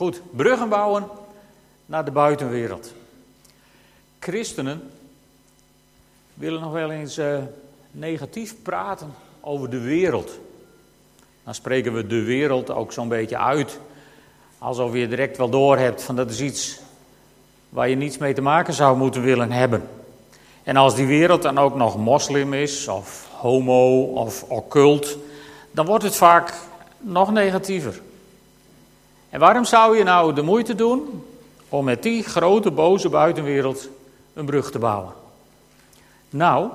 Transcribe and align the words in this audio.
Goed, 0.00 0.22
bruggen 0.30 0.68
bouwen 0.68 1.08
naar 1.86 2.04
de 2.04 2.10
buitenwereld. 2.10 2.92
Christenen 4.18 4.90
willen 6.34 6.60
nog 6.60 6.72
wel 6.72 6.90
eens 6.90 7.18
uh, 7.18 7.38
negatief 7.90 8.54
praten 8.62 9.14
over 9.40 9.70
de 9.70 9.80
wereld. 9.80 10.38
Dan 11.44 11.54
spreken 11.54 11.94
we 11.94 12.06
de 12.06 12.22
wereld 12.22 12.70
ook 12.70 12.92
zo'n 12.92 13.08
beetje 13.08 13.38
uit. 13.38 13.78
Alsof 14.58 14.94
je 14.94 15.08
direct 15.08 15.36
wel 15.36 15.50
door 15.50 15.78
hebt 15.78 16.02
van 16.02 16.16
dat 16.16 16.30
is 16.30 16.40
iets 16.40 16.80
waar 17.68 17.88
je 17.88 17.96
niets 17.96 18.18
mee 18.18 18.34
te 18.34 18.42
maken 18.42 18.74
zou 18.74 18.96
moeten 18.96 19.22
willen 19.22 19.52
hebben. 19.52 19.88
En 20.62 20.76
als 20.76 20.94
die 20.94 21.06
wereld 21.06 21.42
dan 21.42 21.58
ook 21.58 21.74
nog 21.74 21.98
moslim 21.98 22.52
is, 22.52 22.88
of 22.88 23.28
homo, 23.32 24.02
of 24.02 24.42
occult, 24.42 25.16
dan 25.70 25.86
wordt 25.86 26.04
het 26.04 26.16
vaak 26.16 26.54
nog 26.98 27.32
negatiever. 27.32 28.00
En 29.30 29.40
waarom 29.40 29.64
zou 29.64 29.96
je 29.96 30.04
nou 30.04 30.34
de 30.34 30.42
moeite 30.42 30.74
doen 30.74 31.24
om 31.68 31.84
met 31.84 32.02
die 32.02 32.22
grote 32.22 32.70
boze 32.70 33.08
buitenwereld 33.08 33.88
een 34.34 34.44
brug 34.44 34.70
te 34.70 34.78
bouwen? 34.78 35.12
Nou, 36.30 36.70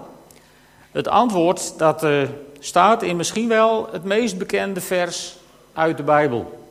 het 0.91 1.08
antwoord 1.08 1.77
dat 1.77 2.04
uh, 2.04 2.27
staat 2.60 3.04
in 3.04 3.16
misschien 3.16 3.48
wel 3.48 3.90
het 3.91 4.04
meest 4.04 4.38
bekende 4.38 4.82
vers 4.82 5.38
uit 5.73 5.98
de 5.98 6.04
Bijbel. 6.04 6.70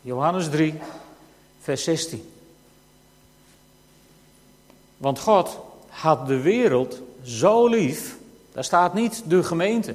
Johannes 0.00 0.48
3, 0.48 0.74
vers 1.60 1.84
16. 1.84 2.32
Want 4.96 5.18
God 5.18 5.58
had 5.88 6.26
de 6.26 6.40
wereld 6.40 7.00
zo 7.22 7.66
lief. 7.66 8.16
Daar 8.52 8.64
staat 8.64 8.94
niet 8.94 9.22
de 9.26 9.42
gemeente. 9.42 9.94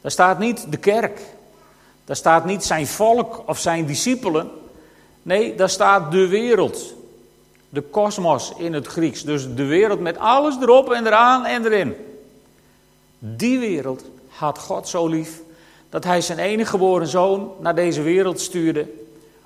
Daar 0.00 0.10
staat 0.10 0.38
niet 0.38 0.66
de 0.70 0.76
kerk. 0.76 1.20
Daar 2.04 2.16
staat 2.16 2.44
niet 2.44 2.64
zijn 2.64 2.86
volk 2.86 3.42
of 3.46 3.58
zijn 3.58 3.86
discipelen. 3.86 4.50
Nee, 5.22 5.54
daar 5.54 5.70
staat 5.70 6.12
de 6.12 6.28
wereld. 6.28 6.94
De 7.68 7.80
kosmos 7.80 8.52
in 8.56 8.72
het 8.72 8.86
Grieks. 8.86 9.22
Dus 9.22 9.54
de 9.54 9.64
wereld 9.64 10.00
met 10.00 10.18
alles 10.18 10.56
erop 10.60 10.92
en 10.92 11.06
eraan 11.06 11.44
en 11.44 11.64
erin. 11.64 11.94
Die 13.18 13.58
wereld 13.58 14.04
had 14.28 14.58
God 14.58 14.88
zo 14.88 15.06
lief 15.06 15.42
dat 15.88 16.04
hij 16.04 16.20
zijn 16.20 16.38
enige 16.38 16.70
geboren 16.70 17.06
zoon 17.06 17.52
naar 17.58 17.74
deze 17.74 18.02
wereld 18.02 18.40
stuurde. 18.40 18.88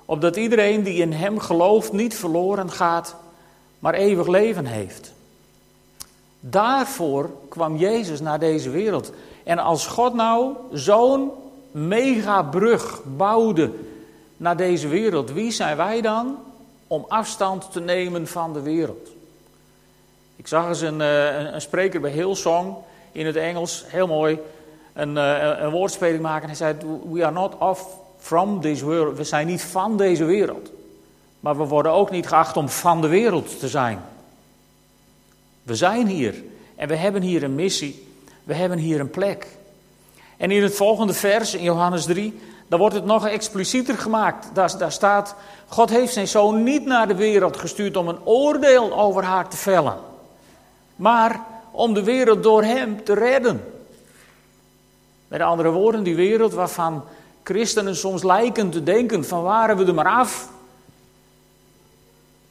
Opdat 0.05 0.35
iedereen 0.35 0.83
die 0.83 1.01
in 1.01 1.13
hem 1.13 1.39
gelooft 1.39 1.91
niet 1.91 2.15
verloren 2.15 2.71
gaat, 2.71 3.15
maar 3.79 3.93
eeuwig 3.93 4.27
leven 4.27 4.65
heeft. 4.65 5.13
Daarvoor 6.39 7.29
kwam 7.49 7.77
Jezus 7.77 8.19
naar 8.19 8.39
deze 8.39 8.69
wereld. 8.69 9.11
En 9.43 9.59
als 9.59 9.87
God 9.87 10.13
nou 10.13 10.53
zo'n 10.71 11.31
megabrug 11.71 13.01
bouwde 13.17 13.71
naar 14.37 14.57
deze 14.57 14.87
wereld, 14.87 15.31
wie 15.31 15.51
zijn 15.51 15.77
wij 15.77 16.01
dan 16.01 16.37
om 16.87 17.05
afstand 17.07 17.71
te 17.71 17.79
nemen 17.79 18.27
van 18.27 18.53
de 18.53 18.61
wereld? 18.61 19.09
Ik 20.35 20.47
zag 20.47 20.67
eens 20.67 20.81
een, 20.81 21.01
eh, 21.01 21.59
spreker 21.59 22.01
bij 22.01 22.11
Hillsong 22.11 22.75
in 23.11 23.25
het 23.25 23.35
Engels, 23.35 23.83
heel 23.87 24.07
mooi, 24.07 24.39
een, 24.93 25.15
een, 25.15 25.63
een 25.63 25.71
woordspeling 25.71 26.21
maken. 26.21 26.47
Hij 26.47 26.57
zei: 26.57 26.75
We 27.11 27.25
are 27.25 27.33
not 27.33 27.57
off 27.57 27.97
from 28.19 28.61
this 28.61 28.81
world. 28.81 29.17
We 29.17 29.23
zijn 29.23 29.47
niet 29.47 29.61
van 29.61 29.97
deze 29.97 30.25
wereld. 30.25 30.71
Maar 31.39 31.57
we 31.57 31.63
worden 31.63 31.91
ook 31.91 32.11
niet 32.11 32.27
geacht 32.27 32.57
om 32.57 32.69
van 32.69 33.01
de 33.01 33.07
wereld 33.07 33.59
te 33.59 33.67
zijn. 33.67 34.01
We 35.63 35.75
zijn 35.75 36.07
hier 36.07 36.43
en 36.75 36.87
we 36.87 36.95
hebben 36.95 37.21
hier 37.21 37.43
een 37.43 37.55
missie. 37.55 38.07
We 38.43 38.53
hebben 38.53 38.77
hier 38.77 38.99
een 38.99 39.09
plek. 39.09 39.47
En 40.39 40.51
in 40.51 40.63
het 40.63 40.75
volgende 40.75 41.13
vers, 41.13 41.53
in 41.53 41.63
Johannes 41.63 42.05
3, 42.05 42.39
dan 42.67 42.79
wordt 42.79 42.95
het 42.95 43.05
nog 43.05 43.27
explicieter 43.27 43.97
gemaakt. 43.97 44.49
Daar, 44.53 44.91
staat, 44.91 45.35
God 45.67 45.89
heeft 45.89 46.13
zijn 46.13 46.27
zoon 46.27 46.63
niet 46.63 46.85
naar 46.85 47.07
de 47.07 47.15
wereld 47.15 47.57
gestuurd 47.57 47.97
om 47.97 48.07
een 48.07 48.25
oordeel 48.25 48.93
over 48.99 49.23
haar 49.23 49.49
te 49.49 49.57
vellen. 49.57 49.97
Maar 50.95 51.41
om 51.71 51.93
de 51.93 52.03
wereld 52.03 52.43
door 52.43 52.63
hem 52.63 53.03
te 53.03 53.13
redden. 53.13 53.63
Met 55.27 55.41
andere 55.41 55.69
woorden, 55.69 56.03
die 56.03 56.15
wereld 56.15 56.53
waarvan 56.53 57.03
christenen 57.43 57.95
soms 57.95 58.23
lijken 58.23 58.69
te 58.69 58.83
denken 58.83 59.25
van 59.25 59.43
waren 59.43 59.77
we 59.77 59.85
er 59.85 59.93
maar 59.93 60.09
af. 60.09 60.49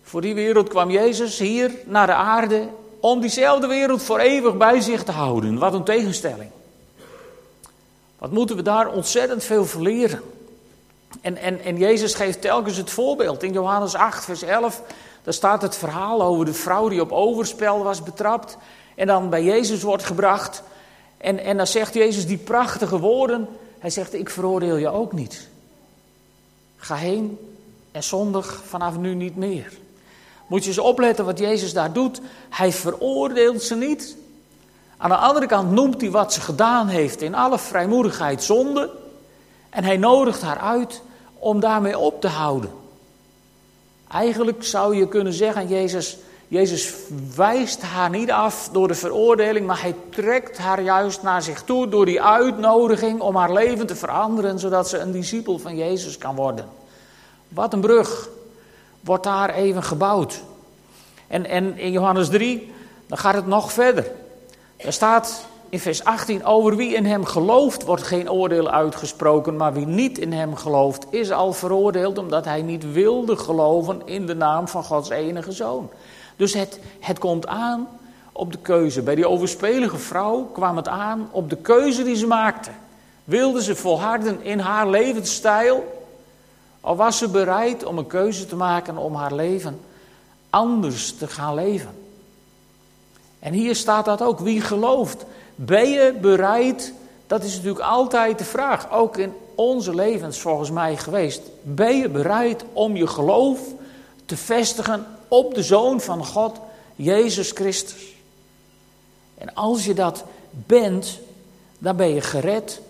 Voor 0.02 0.20
die 0.20 0.34
wereld 0.34 0.68
kwam 0.68 0.90
Jezus 0.90 1.38
hier 1.38 1.70
naar 1.84 2.06
de 2.06 2.14
aarde 2.14 2.68
om 3.00 3.20
diezelfde 3.20 3.66
wereld 3.66 4.02
voor 4.02 4.18
eeuwig 4.18 4.56
bij 4.56 4.80
zich 4.80 5.04
te 5.04 5.12
houden. 5.12 5.58
Wat 5.58 5.74
een 5.74 5.84
tegenstelling. 5.84 6.50
Wat 8.18 8.30
moeten 8.30 8.56
we 8.56 8.62
daar 8.62 8.92
ontzettend 8.92 9.44
veel 9.44 9.64
verleren. 9.64 10.22
En, 11.20 11.36
en, 11.36 11.60
en 11.60 11.76
Jezus 11.76 12.14
geeft 12.14 12.40
telkens 12.40 12.76
het 12.76 12.90
voorbeeld. 12.90 13.42
In 13.42 13.52
Johannes 13.52 13.94
8, 13.94 14.24
vers 14.24 14.42
11, 14.42 14.82
daar 15.22 15.34
staat 15.34 15.62
het 15.62 15.76
verhaal 15.76 16.22
over 16.22 16.44
de 16.44 16.54
vrouw 16.54 16.88
die 16.88 17.00
op 17.00 17.12
overspel 17.12 17.82
was 17.82 18.02
betrapt. 18.02 18.56
En 18.94 19.06
dan 19.06 19.30
bij 19.30 19.44
Jezus 19.44 19.82
wordt 19.82 20.04
gebracht. 20.04 20.62
En, 21.16 21.38
en 21.38 21.56
dan 21.56 21.66
zegt 21.66 21.94
Jezus 21.94 22.26
die 22.26 22.38
prachtige 22.38 22.98
woorden. 22.98 23.48
Hij 23.78 23.90
zegt, 23.90 24.14
ik 24.14 24.30
veroordeel 24.30 24.76
je 24.76 24.88
ook 24.88 25.12
niet. 25.12 25.48
Ga 26.76 26.94
heen 26.94 27.38
en 27.92 28.02
zondig 28.02 28.62
vanaf 28.66 28.96
nu 28.96 29.14
niet 29.14 29.36
meer. 29.36 29.72
Moet 30.46 30.62
je 30.62 30.68
eens 30.68 30.78
opletten 30.78 31.24
wat 31.24 31.38
Jezus 31.38 31.72
daar 31.72 31.92
doet. 31.92 32.20
Hij 32.48 32.72
veroordeelt 32.72 33.62
ze 33.62 33.74
niet. 33.74 34.16
Aan 34.98 35.10
de 35.10 35.16
andere 35.16 35.46
kant 35.46 35.70
noemt 35.70 36.00
hij 36.00 36.10
wat 36.10 36.32
ze 36.32 36.40
gedaan 36.40 36.88
heeft 36.88 37.22
in 37.22 37.34
alle 37.34 37.58
vrijmoedigheid 37.58 38.42
zonde. 38.42 38.90
En 39.70 39.84
hij 39.84 39.96
nodigt 39.96 40.42
haar 40.42 40.58
uit 40.58 41.02
om 41.38 41.60
daarmee 41.60 41.98
op 41.98 42.20
te 42.20 42.28
houden. 42.28 42.70
Eigenlijk 44.10 44.64
zou 44.64 44.96
je 44.96 45.08
kunnen 45.08 45.32
zeggen, 45.32 45.68
Jezus, 45.68 46.16
Jezus 46.48 46.94
wijst 47.36 47.82
haar 47.82 48.10
niet 48.10 48.30
af 48.30 48.68
door 48.72 48.88
de 48.88 48.94
veroordeling, 48.94 49.66
maar 49.66 49.80
hij 49.80 49.94
trekt 50.10 50.58
haar 50.58 50.82
juist 50.82 51.22
naar 51.22 51.42
zich 51.42 51.62
toe 51.62 51.88
door 51.88 52.04
die 52.04 52.22
uitnodiging 52.22 53.20
om 53.20 53.36
haar 53.36 53.52
leven 53.52 53.86
te 53.86 53.96
veranderen, 53.96 54.58
zodat 54.58 54.88
ze 54.88 54.98
een 54.98 55.12
discipel 55.12 55.58
van 55.58 55.76
Jezus 55.76 56.18
kan 56.18 56.34
worden. 56.34 56.68
Wat 57.48 57.72
een 57.72 57.80
brug 57.80 58.28
wordt 59.00 59.24
daar 59.24 59.50
even 59.50 59.82
gebouwd. 59.82 60.42
En, 61.26 61.46
en 61.46 61.78
in 61.78 61.90
Johannes 61.90 62.28
3, 62.28 62.72
dan 63.06 63.18
gaat 63.18 63.34
het 63.34 63.46
nog 63.46 63.72
verder. 63.72 64.10
Er 64.78 64.92
staat 64.92 65.46
in 65.68 65.80
vers 65.80 66.04
18, 66.04 66.44
over 66.44 66.76
wie 66.76 66.94
in 66.94 67.06
hem 67.06 67.24
gelooft 67.24 67.84
wordt 67.84 68.02
geen 68.02 68.30
oordeel 68.30 68.70
uitgesproken, 68.70 69.56
maar 69.56 69.72
wie 69.72 69.86
niet 69.86 70.18
in 70.18 70.32
hem 70.32 70.56
gelooft 70.56 71.06
is 71.10 71.30
al 71.30 71.52
veroordeeld 71.52 72.18
omdat 72.18 72.44
hij 72.44 72.62
niet 72.62 72.92
wilde 72.92 73.36
geloven 73.36 74.02
in 74.04 74.26
de 74.26 74.34
naam 74.34 74.68
van 74.68 74.84
Gods 74.84 75.08
enige 75.08 75.52
zoon. 75.52 75.90
Dus 76.36 76.54
het, 76.54 76.80
het 77.00 77.18
komt 77.18 77.46
aan 77.46 77.88
op 78.32 78.52
de 78.52 78.58
keuze. 78.58 79.02
Bij 79.02 79.14
die 79.14 79.28
overspelige 79.28 79.98
vrouw 79.98 80.42
kwam 80.52 80.76
het 80.76 80.88
aan 80.88 81.28
op 81.30 81.50
de 81.50 81.56
keuze 81.56 82.02
die 82.02 82.16
ze 82.16 82.26
maakte. 82.26 82.70
Wilde 83.24 83.62
ze 83.62 83.76
volharden 83.76 84.42
in 84.42 84.58
haar 84.58 84.88
levensstijl? 84.88 86.06
Of 86.80 86.96
was 86.96 87.18
ze 87.18 87.28
bereid 87.28 87.84
om 87.84 87.98
een 87.98 88.06
keuze 88.06 88.46
te 88.46 88.56
maken 88.56 88.96
om 88.96 89.14
haar 89.14 89.34
leven 89.34 89.80
anders 90.50 91.16
te 91.16 91.26
gaan 91.26 91.54
leven? 91.54 91.97
En 93.38 93.52
hier 93.52 93.76
staat 93.76 94.04
dat 94.04 94.22
ook. 94.22 94.38
Wie 94.38 94.60
gelooft? 94.60 95.24
Ben 95.54 95.90
je 95.90 96.14
bereid? 96.20 96.92
Dat 97.26 97.42
is 97.42 97.54
natuurlijk 97.54 97.84
altijd 97.84 98.38
de 98.38 98.44
vraag. 98.44 98.92
Ook 98.92 99.16
in 99.16 99.32
onze 99.54 99.94
levens 99.94 100.38
volgens 100.38 100.70
mij 100.70 100.96
geweest. 100.96 101.40
Ben 101.62 101.96
je 101.96 102.08
bereid 102.08 102.64
om 102.72 102.96
je 102.96 103.06
geloof 103.06 103.60
te 104.24 104.36
vestigen 104.36 105.06
op 105.28 105.54
de 105.54 105.62
Zoon 105.62 106.00
van 106.00 106.24
God, 106.24 106.56
Jezus 106.96 107.50
Christus? 107.50 108.14
En 109.38 109.54
als 109.54 109.84
je 109.84 109.94
dat 109.94 110.24
bent, 110.50 111.18
dan 111.78 111.96
ben 111.96 112.14
je 112.14 112.20
gered. 112.20 112.80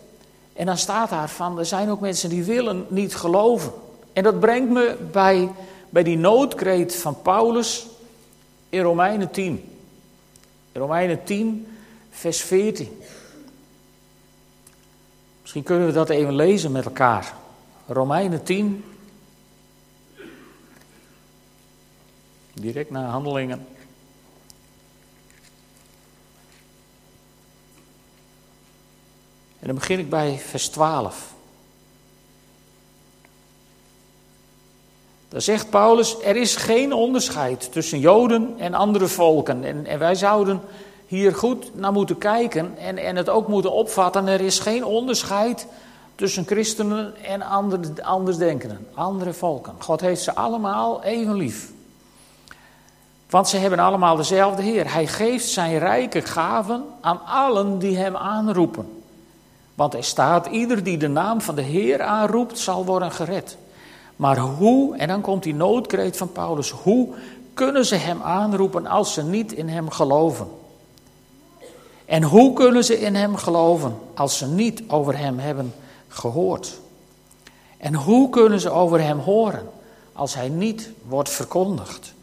En 0.52 0.66
dan 0.66 0.78
staat 0.78 1.10
daar 1.10 1.28
van, 1.28 1.58
er 1.58 1.66
zijn 1.66 1.90
ook 1.90 2.00
mensen 2.00 2.28
die 2.28 2.44
willen 2.44 2.86
niet 2.88 3.16
geloven. 3.16 3.72
En 4.12 4.22
dat 4.22 4.40
brengt 4.40 4.70
me 4.70 4.96
bij, 5.12 5.50
bij 5.90 6.02
die 6.02 6.18
noodkreet 6.18 6.94
van 6.94 7.22
Paulus 7.22 7.86
in 8.68 8.82
Romeinen 8.82 9.30
10. 9.30 9.77
In 10.72 10.80
Romeinen 10.80 11.24
10, 11.24 11.78
vers 12.10 12.40
14. 12.40 13.02
Misschien 15.40 15.62
kunnen 15.62 15.86
we 15.86 15.92
dat 15.92 16.10
even 16.10 16.34
lezen 16.34 16.72
met 16.72 16.84
elkaar. 16.84 17.34
Romeinen 17.86 18.42
10. 18.42 18.84
Direct 22.52 22.90
na 22.90 23.04
handelingen. 23.04 23.66
En 29.58 29.66
dan 29.66 29.74
begin 29.74 29.98
ik 29.98 30.10
bij 30.10 30.38
vers 30.38 30.68
12. 30.68 31.36
Daar 35.28 35.40
zegt 35.40 35.70
Paulus, 35.70 36.16
er 36.22 36.36
is 36.36 36.56
geen 36.56 36.92
onderscheid 36.92 37.72
tussen 37.72 37.98
Joden 37.98 38.54
en 38.58 38.74
andere 38.74 39.06
volken. 39.06 39.64
En, 39.64 39.86
en, 39.86 39.98
wij 39.98 40.14
zouden 40.14 40.60
hier 41.06 41.34
goed 41.34 41.74
naar 41.74 41.92
moeten 41.92 42.18
kijken 42.18 42.78
en, 42.78 42.98
en 42.98 43.16
het 43.16 43.28
ook 43.28 43.48
moeten 43.48 43.72
opvatten. 43.72 44.26
Er 44.26 44.40
is 44.40 44.58
geen 44.58 44.84
onderscheid 44.84 45.66
tussen 46.14 46.46
christenen 46.46 47.14
en 47.24 47.42
andere, 47.42 48.04
andersdenkenden, 48.04 48.86
andere 48.94 49.32
volken. 49.32 49.72
God 49.78 50.00
heeft 50.00 50.22
ze 50.22 50.34
allemaal 50.34 51.02
even 51.02 51.34
lief. 51.34 51.70
Want 53.30 53.48
ze 53.48 53.56
hebben 53.56 53.78
allemaal 53.78 54.16
dezelfde 54.16 54.62
Heer. 54.62 54.92
Hij 54.92 55.06
geeft 55.06 55.48
zijn 55.48 55.78
rijke 55.78 56.22
gaven 56.22 56.84
aan 57.00 57.20
allen 57.26 57.78
die 57.78 57.96
hem 57.96 58.16
aanroepen. 58.16 59.02
Want 59.74 59.94
er 59.94 60.04
staat, 60.04 60.46
ieder 60.46 60.82
die 60.82 60.96
de 60.96 61.08
naam 61.08 61.40
van 61.40 61.54
de 61.54 61.62
Heer 61.62 62.02
aanroept, 62.02 62.58
zal 62.58 62.84
worden 62.84 63.10
gered. 63.10 63.56
Maar 64.18 64.38
hoe, 64.38 64.96
en 64.96 65.08
dan 65.08 65.20
komt 65.20 65.42
die 65.42 65.54
noodkreet 65.54 66.16
van 66.16 66.32
Paulus, 66.32 66.70
hoe 66.70 67.08
kunnen 67.54 67.86
ze 67.86 67.94
hem 67.94 68.22
aanroepen 68.22 68.86
als 68.86 69.12
ze 69.12 69.22
niet 69.22 69.52
in 69.52 69.68
hem 69.68 69.90
geloven? 69.90 70.48
En 72.04 72.22
hoe 72.22 72.52
kunnen 72.52 72.84
ze 72.84 73.00
in 73.00 73.14
hem 73.14 73.36
geloven 73.36 73.98
als 74.14 74.38
ze 74.38 74.46
niet 74.46 74.82
over 74.88 75.18
hem 75.18 75.38
hebben 75.38 75.74
gehoord? 76.08 76.80
En 77.76 77.94
hoe 77.94 78.30
kunnen 78.30 78.60
ze 78.60 78.70
over 78.70 79.00
hem 79.02 79.18
horen 79.18 79.70
als 80.12 80.34
hij 80.34 80.48
niet 80.48 80.90
wordt 81.06 81.30
verkondigd? 81.30 82.14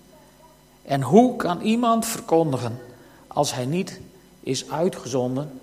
En 0.81 1.01
hoe 1.01 1.35
kan 1.35 1.61
iemand 1.61 2.05
verkondigen 2.05 2.79
als 3.27 3.53
hij 3.53 3.65
niet 3.65 3.99
is 4.39 4.69
uitgezonden? 4.69 5.59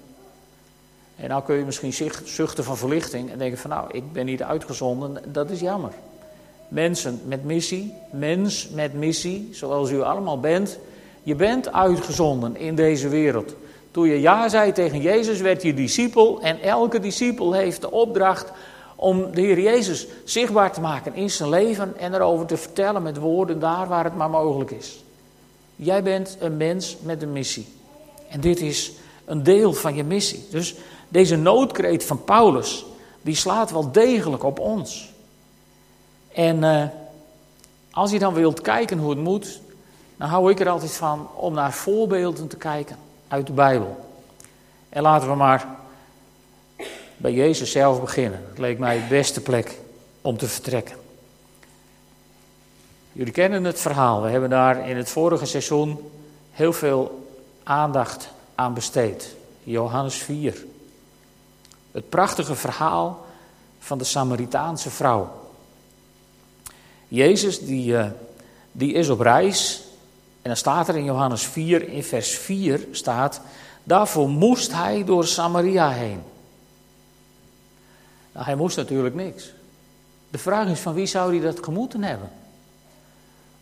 En 1.16 1.28
nou 1.28 1.42
kun 1.42 1.56
je 1.56 1.64
misschien 1.64 2.12
zuchten 2.24 2.64
van 2.64 2.76
verlichting 2.76 3.30
en 3.30 3.38
denken 3.38 3.58
van 3.58 3.70
nou, 3.70 3.90
ik 3.90 4.12
ben 4.12 4.26
niet 4.26 4.42
uitgezonden, 4.42 5.32
dat 5.32 5.50
is 5.50 5.60
jammer. 5.60 5.92
Mensen 6.72 7.20
met 7.24 7.44
missie, 7.44 7.94
mens 8.10 8.68
met 8.68 8.94
missie, 8.94 9.48
zoals 9.50 9.90
u 9.90 10.02
allemaal 10.02 10.40
bent, 10.40 10.78
je 11.22 11.34
bent 11.34 11.72
uitgezonden 11.72 12.56
in 12.56 12.74
deze 12.74 13.08
wereld. 13.08 13.54
Toen 13.90 14.08
je 14.08 14.20
ja 14.20 14.48
zei 14.48 14.72
tegen 14.72 15.00
Jezus, 15.00 15.40
werd 15.40 15.62
je 15.62 15.74
discipel 15.74 16.40
en 16.40 16.60
elke 16.60 17.00
discipel 17.00 17.52
heeft 17.52 17.80
de 17.80 17.90
opdracht 17.90 18.52
om 18.96 19.34
de 19.34 19.40
Heer 19.40 19.60
Jezus 19.60 20.06
zichtbaar 20.24 20.72
te 20.72 20.80
maken 20.80 21.14
in 21.14 21.30
zijn 21.30 21.48
leven 21.48 21.98
en 21.98 22.14
erover 22.14 22.46
te 22.46 22.56
vertellen 22.56 23.02
met 23.02 23.16
woorden 23.16 23.58
daar 23.58 23.88
waar 23.88 24.04
het 24.04 24.16
maar 24.16 24.30
mogelijk 24.30 24.70
is. 24.70 25.04
Jij 25.76 26.02
bent 26.02 26.36
een 26.40 26.56
mens 26.56 26.96
met 27.02 27.22
een 27.22 27.32
missie. 27.32 27.66
En 28.28 28.40
dit 28.40 28.60
is 28.60 28.92
een 29.24 29.42
deel 29.42 29.72
van 29.72 29.94
je 29.94 30.04
missie. 30.04 30.44
Dus 30.50 30.74
deze 31.08 31.36
noodkreet 31.36 32.04
van 32.04 32.24
Paulus, 32.24 32.84
die 33.22 33.36
slaat 33.36 33.70
wel 33.70 33.92
degelijk 33.92 34.42
op 34.42 34.58
ons. 34.58 35.11
En 36.34 36.56
uh, 36.56 36.84
als 37.90 38.10
je 38.10 38.18
dan 38.18 38.34
wilt 38.34 38.60
kijken 38.60 38.98
hoe 38.98 39.10
het 39.10 39.18
moet, 39.18 39.60
dan 40.16 40.28
hou 40.28 40.50
ik 40.50 40.60
er 40.60 40.68
altijd 40.68 40.92
van 40.92 41.28
om 41.34 41.54
naar 41.54 41.72
voorbeelden 41.72 42.48
te 42.48 42.56
kijken 42.56 42.96
uit 43.28 43.46
de 43.46 43.52
Bijbel. 43.52 44.10
En 44.88 45.02
laten 45.02 45.28
we 45.28 45.34
maar 45.34 45.66
bij 47.16 47.32
Jezus 47.32 47.70
zelf 47.70 48.00
beginnen. 48.00 48.44
Dat 48.48 48.58
leek 48.58 48.78
mij 48.78 48.98
de 48.98 49.08
beste 49.08 49.40
plek 49.40 49.78
om 50.20 50.36
te 50.36 50.48
vertrekken. 50.48 50.96
Jullie 53.12 53.32
kennen 53.32 53.64
het 53.64 53.80
verhaal. 53.80 54.22
We 54.22 54.28
hebben 54.30 54.50
daar 54.50 54.88
in 54.88 54.96
het 54.96 55.08
vorige 55.08 55.46
seizoen 55.46 56.10
heel 56.50 56.72
veel 56.72 57.28
aandacht 57.62 58.28
aan 58.54 58.74
besteed. 58.74 59.34
Johannes 59.62 60.16
4. 60.16 60.64
Het 61.90 62.08
prachtige 62.08 62.54
verhaal 62.54 63.26
van 63.78 63.98
de 63.98 64.04
Samaritaanse 64.04 64.90
vrouw. 64.90 65.41
Jezus 67.12 67.60
die, 67.60 67.92
uh, 67.92 68.06
die 68.72 68.92
is 68.92 69.08
op 69.08 69.20
reis. 69.20 69.82
En 70.42 70.48
dan 70.48 70.56
staat 70.56 70.88
er 70.88 70.96
in 70.96 71.04
Johannes 71.04 71.46
4, 71.46 71.88
in 71.88 72.04
vers 72.04 72.38
4 72.38 72.86
staat... 72.90 73.40
Daarvoor 73.84 74.28
moest 74.28 74.72
hij 74.72 75.04
door 75.04 75.26
Samaria 75.26 75.90
heen. 75.90 76.22
Nou, 78.32 78.44
hij 78.44 78.54
moest 78.54 78.76
natuurlijk 78.76 79.14
niks. 79.14 79.52
De 80.30 80.38
vraag 80.38 80.68
is 80.68 80.80
van 80.80 80.94
wie 80.94 81.06
zou 81.06 81.36
hij 81.36 81.46
dat 81.46 81.64
gemoeten 81.64 82.02
hebben? 82.02 82.30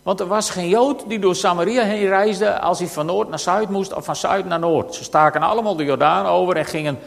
Want 0.03 0.21
er 0.21 0.27
was 0.27 0.51
geen 0.51 0.69
Jood 0.69 1.09
die 1.09 1.19
door 1.19 1.37
Samaria 1.37 1.83
heen 1.83 2.09
reisde 2.09 2.61
als 2.61 2.79
hij 2.79 2.89
van 2.89 3.07
noord 3.07 3.29
naar 3.29 3.39
zuid 3.39 3.69
moest 3.69 3.95
of 3.95 4.05
van 4.05 4.17
zuid 4.17 4.47
naar 4.47 4.59
noord. 4.59 4.95
Ze 4.95 5.05
staken 5.05 5.43
allemaal 5.43 5.77
de 5.77 5.85
Jordaan 5.85 6.27
over 6.27 6.57
en 6.57 6.65
gingen 6.65 6.99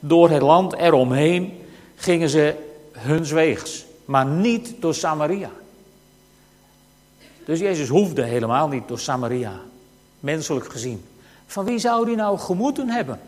door 0.00 0.30
het 0.30 0.42
land 0.42 0.74
eromheen, 0.74 1.66
gingen 1.96 2.28
ze 2.28 2.54
huns 2.92 3.30
weegs. 3.30 3.84
Maar 4.04 4.26
niet 4.26 4.74
door 4.80 4.94
Samaria. 4.94 5.50
Dus 7.44 7.58
Jezus 7.58 7.88
hoefde 7.88 8.22
helemaal 8.22 8.68
niet 8.68 8.88
door 8.88 8.98
Samaria, 8.98 9.52
menselijk 10.20 10.72
gezien. 10.72 11.04
Van 11.46 11.64
wie 11.64 11.78
zou 11.78 12.06
hij 12.06 12.14
nou 12.14 12.38
gemoeten 12.38 12.88
hebben? 12.88 13.20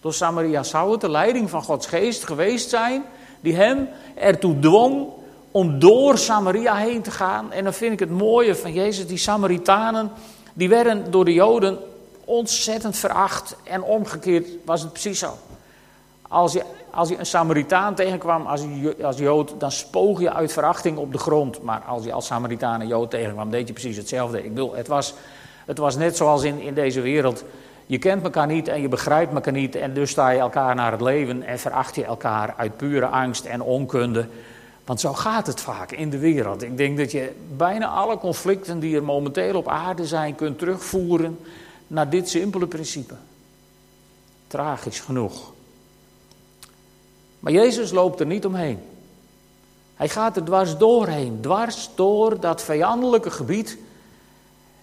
Door 0.00 0.14
Samaria 0.14 0.62
zou 0.62 0.92
het 0.92 1.00
de 1.00 1.10
leiding 1.10 1.50
van 1.50 1.62
Gods 1.62 1.86
geest 1.86 2.24
geweest 2.24 2.68
zijn, 2.68 3.02
die 3.40 3.54
hem 3.54 3.88
ertoe 4.14 4.58
dwong 4.58 5.06
om 5.50 5.78
door 5.78 6.18
Samaria 6.18 6.76
heen 6.76 7.02
te 7.02 7.10
gaan. 7.10 7.52
En 7.52 7.64
dan 7.64 7.72
vind 7.72 7.92
ik 7.92 7.98
het 7.98 8.10
mooie 8.10 8.56
van 8.56 8.72
Jezus, 8.72 9.06
die 9.06 9.18
Samaritanen, 9.18 10.10
die 10.52 10.68
werden 10.68 11.10
door 11.10 11.24
de 11.24 11.32
Joden 11.32 11.78
ontzettend 12.24 12.96
veracht. 12.96 13.56
En 13.62 13.82
omgekeerd 13.82 14.48
was 14.64 14.82
het 14.82 14.92
precies 14.92 15.18
zo. 15.18 15.36
Als 16.30 16.52
je, 16.52 16.62
als 16.90 17.08
je 17.08 17.18
een 17.18 17.26
Samaritaan 17.26 17.94
tegenkwam 17.94 18.46
als, 18.46 18.64
als 19.02 19.18
Jood, 19.18 19.54
dan 19.58 19.72
spoog 19.72 20.20
je 20.20 20.32
uit 20.32 20.52
verachting 20.52 20.98
op 20.98 21.12
de 21.12 21.18
grond. 21.18 21.62
Maar 21.62 21.80
als 21.80 22.04
je 22.04 22.12
als 22.12 22.26
Samaritaan 22.26 22.80
een 22.80 22.86
Jood 22.86 23.10
tegenkwam, 23.10 23.50
deed 23.50 23.66
je 23.66 23.72
precies 23.72 23.96
hetzelfde. 23.96 24.44
Ik 24.44 24.48
bedoel, 24.48 24.74
het 24.74 24.86
was, 24.86 25.14
het 25.66 25.78
was 25.78 25.96
net 25.96 26.16
zoals 26.16 26.42
in, 26.42 26.60
in 26.60 26.74
deze 26.74 27.00
wereld. 27.00 27.44
Je 27.86 27.98
kent 27.98 28.22
elkaar 28.22 28.46
niet 28.46 28.68
en 28.68 28.80
je 28.80 28.88
begrijpt 28.88 29.34
elkaar 29.34 29.52
niet. 29.52 29.74
En 29.74 29.94
dus 29.94 30.10
sta 30.10 30.30
je 30.30 30.38
elkaar 30.38 30.74
naar 30.74 30.92
het 30.92 31.00
leven 31.00 31.42
en 31.42 31.58
veracht 31.58 31.94
je 31.94 32.04
elkaar 32.04 32.54
uit 32.56 32.76
pure 32.76 33.06
angst 33.06 33.44
en 33.44 33.62
onkunde. 33.62 34.26
Want 34.84 35.00
zo 35.00 35.12
gaat 35.12 35.46
het 35.46 35.60
vaak 35.60 35.92
in 35.92 36.10
de 36.10 36.18
wereld. 36.18 36.62
Ik 36.62 36.76
denk 36.76 36.98
dat 36.98 37.10
je 37.10 37.32
bijna 37.56 37.86
alle 37.86 38.18
conflicten 38.18 38.80
die 38.80 38.96
er 38.96 39.04
momenteel 39.04 39.56
op 39.56 39.68
aarde 39.68 40.06
zijn 40.06 40.34
kunt 40.34 40.58
terugvoeren 40.58 41.38
naar 41.86 42.10
dit 42.10 42.28
simpele 42.28 42.66
principe. 42.66 43.14
Tragisch 44.46 45.00
genoeg. 45.00 45.52
Maar 47.40 47.52
Jezus 47.52 47.90
loopt 47.90 48.20
er 48.20 48.26
niet 48.26 48.46
omheen. 48.46 48.78
Hij 49.96 50.08
gaat 50.08 50.36
er 50.36 50.44
dwars 50.44 50.76
doorheen, 50.76 51.38
dwars 51.40 51.90
door 51.94 52.40
dat 52.40 52.62
vijandelijke 52.62 53.30
gebied. 53.30 53.78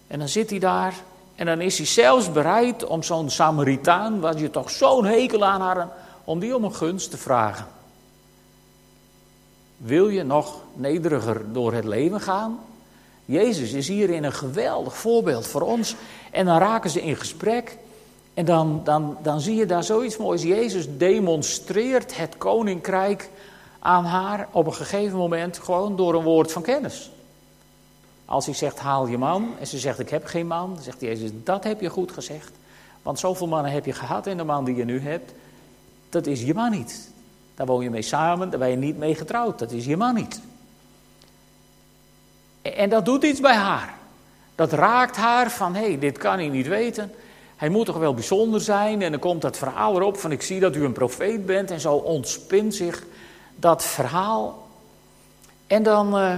En 0.07 0.19
dan 0.19 0.27
zit 0.27 0.49
hij 0.49 0.59
daar 0.59 0.93
en 1.35 1.45
dan 1.45 1.61
is 1.61 1.77
hij 1.77 1.87
zelfs 1.87 2.31
bereid 2.31 2.85
om 2.85 3.03
zo'n 3.03 3.29
Samaritaan, 3.29 4.19
waar 4.19 4.37
je 4.37 4.49
toch 4.49 4.71
zo'n 4.71 5.05
hekel 5.05 5.45
aan 5.45 5.61
had, 5.61 5.87
om 6.23 6.39
die 6.39 6.55
om 6.55 6.63
een 6.63 6.75
gunst 6.75 7.11
te 7.11 7.17
vragen. 7.17 7.67
Wil 9.77 10.07
je 10.07 10.23
nog 10.23 10.61
nederiger 10.73 11.53
door 11.53 11.73
het 11.73 11.85
leven 11.85 12.21
gaan? 12.21 12.59
Jezus 13.25 13.71
is 13.71 13.87
hierin 13.87 14.23
een 14.23 14.33
geweldig 14.33 14.97
voorbeeld 14.97 15.47
voor 15.47 15.61
ons. 15.61 15.95
En 16.31 16.45
dan 16.45 16.57
raken 16.57 16.89
ze 16.89 17.01
in 17.01 17.15
gesprek. 17.15 17.77
En 18.37 18.45
dan, 18.45 18.81
dan, 18.83 19.17
dan 19.21 19.41
zie 19.41 19.55
je 19.55 19.65
daar 19.65 19.83
zoiets 19.83 20.17
moois. 20.17 20.41
Jezus 20.43 20.97
demonstreert 20.97 22.17
het 22.17 22.37
koninkrijk 22.37 23.29
aan 23.79 24.05
haar 24.05 24.47
op 24.51 24.65
een 24.65 24.73
gegeven 24.73 25.17
moment 25.17 25.57
gewoon 25.57 25.95
door 25.95 26.15
een 26.15 26.23
woord 26.23 26.51
van 26.51 26.61
kennis. 26.61 27.11
Als 28.25 28.45
hij 28.45 28.53
zegt, 28.53 28.79
haal 28.79 29.07
je 29.07 29.17
man, 29.17 29.53
en 29.59 29.67
ze 29.67 29.77
zegt, 29.77 29.99
ik 29.99 30.09
heb 30.09 30.25
geen 30.25 30.47
man, 30.47 30.73
dan 30.73 30.83
zegt 30.83 31.01
Jezus, 31.01 31.29
dat 31.43 31.63
heb 31.63 31.81
je 31.81 31.89
goed 31.89 32.11
gezegd. 32.11 32.51
Want 33.01 33.19
zoveel 33.19 33.47
mannen 33.47 33.71
heb 33.71 33.85
je 33.85 33.93
gehad 33.93 34.27
en 34.27 34.37
de 34.37 34.43
man 34.43 34.65
die 34.65 34.75
je 34.75 34.85
nu 34.85 34.99
hebt, 34.99 35.33
dat 36.09 36.27
is 36.27 36.43
je 36.43 36.53
man 36.53 36.71
niet. 36.71 37.11
Daar 37.55 37.67
woon 37.67 37.83
je 37.83 37.89
mee 37.89 38.01
samen, 38.01 38.49
daar 38.49 38.59
ben 38.59 38.69
je 38.69 38.75
niet 38.75 38.97
mee 38.97 39.15
getrouwd. 39.15 39.59
Dat 39.59 39.71
is 39.71 39.85
je 39.85 39.97
man 39.97 40.15
niet. 40.15 40.41
En 42.61 42.89
dat 42.89 43.05
doet 43.05 43.23
iets 43.23 43.39
bij 43.39 43.55
haar. 43.55 43.93
Dat 44.55 44.71
raakt 44.71 45.15
haar 45.15 45.51
van, 45.51 45.75
hé, 45.75 45.87
hey, 45.87 45.99
dit 45.99 46.17
kan 46.17 46.37
hij 46.37 46.49
niet 46.49 46.67
weten. 46.67 47.11
Hij 47.57 47.69
moet 47.69 47.85
toch 47.85 47.97
wel 47.97 48.13
bijzonder 48.13 48.61
zijn. 48.61 49.01
En 49.01 49.11
dan 49.11 49.19
komt 49.19 49.41
dat 49.41 49.57
verhaal 49.57 49.95
erop 49.95 50.17
van, 50.17 50.31
ik 50.31 50.41
zie 50.41 50.59
dat 50.59 50.75
u 50.75 50.83
een 50.83 50.93
profeet 50.93 51.45
bent. 51.45 51.71
En 51.71 51.79
zo 51.79 51.93
ontspint 51.93 52.75
zich 52.75 53.03
dat 53.55 53.83
verhaal. 53.83 54.67
En 55.67 55.83
dan, 55.83 56.07
uh, 56.19 56.37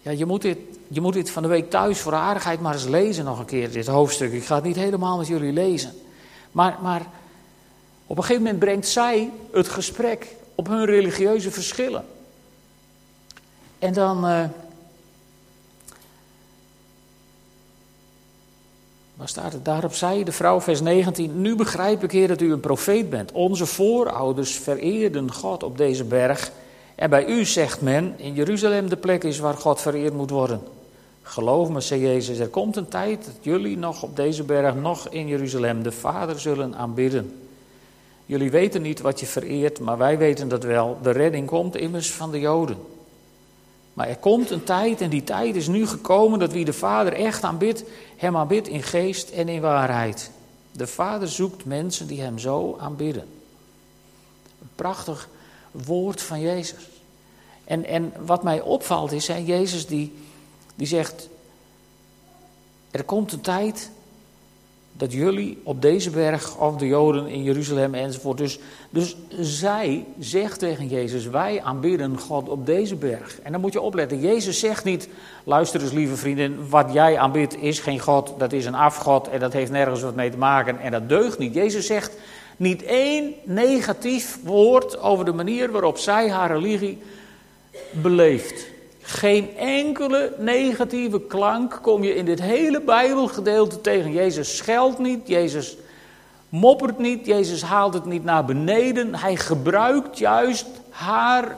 ja, 0.00 0.10
je 0.10 0.26
moet, 0.26 0.42
dit, 0.42 0.58
je 0.88 1.00
moet 1.00 1.12
dit 1.12 1.30
van 1.30 1.42
de 1.42 1.48
week 1.48 1.70
thuis 1.70 2.00
voor 2.00 2.14
aardigheid 2.14 2.60
maar 2.60 2.74
eens 2.74 2.86
lezen 2.86 3.24
nog 3.24 3.38
een 3.38 3.44
keer, 3.44 3.70
dit 3.70 3.86
hoofdstuk. 3.86 4.32
Ik 4.32 4.44
ga 4.44 4.54
het 4.54 4.64
niet 4.64 4.76
helemaal 4.76 5.18
met 5.18 5.26
jullie 5.26 5.52
lezen. 5.52 5.92
Maar, 6.52 6.78
maar 6.82 7.02
op 8.06 8.16
een 8.16 8.22
gegeven 8.22 8.42
moment 8.42 8.60
brengt 8.60 8.88
zij 8.88 9.30
het 9.52 9.68
gesprek 9.68 10.36
op 10.54 10.66
hun 10.66 10.84
religieuze 10.84 11.50
verschillen. 11.50 12.04
En 13.78 13.92
dan. 13.92 14.28
Uh, 14.28 14.44
waar 19.14 19.28
staat? 19.28 19.54
Daarop 19.62 19.94
zei 19.94 20.24
de 20.24 20.32
vrouw, 20.32 20.60
vers 20.60 20.80
19: 20.80 21.40
Nu 21.40 21.56
begrijp 21.56 22.02
ik, 22.02 22.10
Heer, 22.10 22.28
dat 22.28 22.40
u 22.40 22.52
een 22.52 22.60
profeet 22.60 23.10
bent. 23.10 23.32
Onze 23.32 23.66
voorouders 23.66 24.54
vereerden 24.54 25.32
God 25.32 25.62
op 25.62 25.78
deze 25.78 26.04
berg. 26.04 26.52
En 26.94 27.10
bij 27.10 27.26
u 27.26 27.44
zegt 27.44 27.80
men: 27.80 28.14
In 28.16 28.34
Jeruzalem 28.34 28.88
de 28.88 28.96
plek 28.96 29.24
is 29.24 29.38
waar 29.38 29.54
God 29.54 29.80
vereerd 29.80 30.14
moet 30.14 30.30
worden. 30.30 30.60
Geloof 31.22 31.68
me, 31.68 31.80
zei 31.80 32.00
Jezus, 32.00 32.38
er 32.38 32.48
komt 32.48 32.76
een 32.76 32.88
tijd 32.88 33.24
dat 33.24 33.34
jullie 33.40 33.76
nog 33.76 34.02
op 34.02 34.16
deze 34.16 34.42
berg, 34.42 34.74
nog 34.74 35.08
in 35.08 35.28
Jeruzalem, 35.28 35.82
de 35.82 35.92
Vader 35.92 36.40
zullen 36.40 36.76
aanbidden. 36.76 37.38
Jullie 38.26 38.50
weten 38.50 38.82
niet 38.82 39.00
wat 39.00 39.20
je 39.20 39.26
vereert, 39.26 39.80
maar 39.80 39.98
wij 39.98 40.18
weten 40.18 40.48
dat 40.48 40.64
wel. 40.64 40.98
De 41.02 41.10
redding 41.10 41.46
komt 41.46 41.76
immers 41.76 42.12
van 42.12 42.30
de 42.30 42.40
Joden. 42.40 42.76
Maar 43.94 44.08
er 44.08 44.16
komt 44.16 44.50
een 44.50 44.64
tijd, 44.64 45.00
en 45.00 45.10
die 45.10 45.24
tijd 45.24 45.56
is 45.56 45.66
nu 45.66 45.86
gekomen, 45.86 46.38
dat 46.38 46.52
wie 46.52 46.64
de 46.64 46.72
Vader 46.72 47.12
echt 47.12 47.42
aanbidt, 47.42 47.84
hem 48.16 48.36
aanbidt 48.36 48.68
in 48.68 48.82
geest 48.82 49.30
en 49.30 49.48
in 49.48 49.60
waarheid. 49.60 50.30
De 50.72 50.86
Vader 50.86 51.28
zoekt 51.28 51.64
mensen 51.64 52.06
die 52.06 52.20
hem 52.20 52.38
zo 52.38 52.76
aanbidden. 52.80 53.22
Een 54.60 54.68
prachtig 54.74 55.28
woord 55.70 56.22
van 56.22 56.40
Jezus. 56.40 56.88
En, 57.64 57.84
en 57.84 58.12
wat 58.26 58.42
mij 58.42 58.60
opvalt 58.60 59.12
is, 59.12 59.28
hè, 59.28 59.36
Jezus 59.36 59.86
die, 59.86 60.14
die 60.74 60.86
zegt, 60.86 61.28
er 62.90 63.04
komt 63.04 63.32
een 63.32 63.40
tijd 63.40 63.90
dat 64.96 65.12
jullie 65.12 65.58
op 65.62 65.82
deze 65.82 66.10
berg, 66.10 66.58
of 66.58 66.76
de 66.76 66.86
Joden 66.86 67.26
in 67.26 67.42
Jeruzalem 67.42 67.94
enzovoort. 67.94 68.38
Dus, 68.38 68.58
dus 68.90 69.16
zij 69.40 70.04
zegt 70.18 70.58
tegen 70.58 70.88
Jezus: 70.88 71.26
Wij 71.26 71.62
aanbidden 71.62 72.18
God 72.18 72.48
op 72.48 72.66
deze 72.66 72.96
berg. 72.96 73.40
En 73.42 73.52
dan 73.52 73.60
moet 73.60 73.72
je 73.72 73.80
opletten: 73.80 74.20
Jezus 74.20 74.58
zegt 74.58 74.84
niet, 74.84 75.08
luister 75.44 75.82
eens 75.82 75.92
lieve 75.92 76.16
vrienden, 76.16 76.68
wat 76.68 76.92
jij 76.92 77.18
aanbidt 77.18 77.56
is 77.56 77.78
geen 77.78 78.00
God, 78.00 78.34
dat 78.38 78.52
is 78.52 78.64
een 78.64 78.74
afgod 78.74 79.28
en 79.28 79.40
dat 79.40 79.52
heeft 79.52 79.70
nergens 79.70 80.02
wat 80.02 80.14
mee 80.14 80.30
te 80.30 80.38
maken 80.38 80.78
en 80.80 80.90
dat 80.90 81.08
deugt 81.08 81.38
niet. 81.38 81.54
Jezus 81.54 81.86
zegt 81.86 82.16
niet 82.56 82.82
één 82.82 83.34
negatief 83.44 84.38
woord 84.44 84.98
over 84.98 85.24
de 85.24 85.32
manier 85.32 85.70
waarop 85.70 85.98
zij 85.98 86.30
haar 86.30 86.50
religie 86.50 86.98
beleeft. 87.90 88.72
Geen 89.06 89.56
enkele 89.56 90.32
negatieve 90.38 91.20
klank 91.20 91.78
kom 91.82 92.04
je 92.04 92.14
in 92.14 92.24
dit 92.24 92.40
hele 92.40 92.80
Bijbelgedeelte 92.80 93.80
tegen. 93.80 94.12
Jezus 94.12 94.56
scheldt 94.56 94.98
niet, 94.98 95.28
Jezus 95.28 95.76
moppert 96.48 96.98
niet, 96.98 97.26
Jezus 97.26 97.62
haalt 97.62 97.94
het 97.94 98.04
niet 98.04 98.24
naar 98.24 98.44
beneden. 98.44 99.14
Hij 99.14 99.36
gebruikt 99.36 100.18
juist 100.18 100.66
haar 100.90 101.56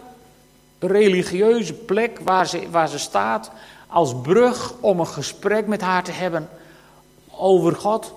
religieuze 0.79 1.73
plek 1.73 2.19
waar 2.25 2.47
ze, 2.47 2.71
waar 2.71 2.89
ze 2.89 2.99
staat 2.99 3.51
als 3.87 4.15
brug 4.23 4.75
om 4.81 5.01
een 5.01 5.07
gesprek 5.07 5.67
met 5.67 5.81
haar 5.81 6.03
te 6.03 6.13
hebben 6.13 6.49
over 7.31 7.75
God 7.75 8.15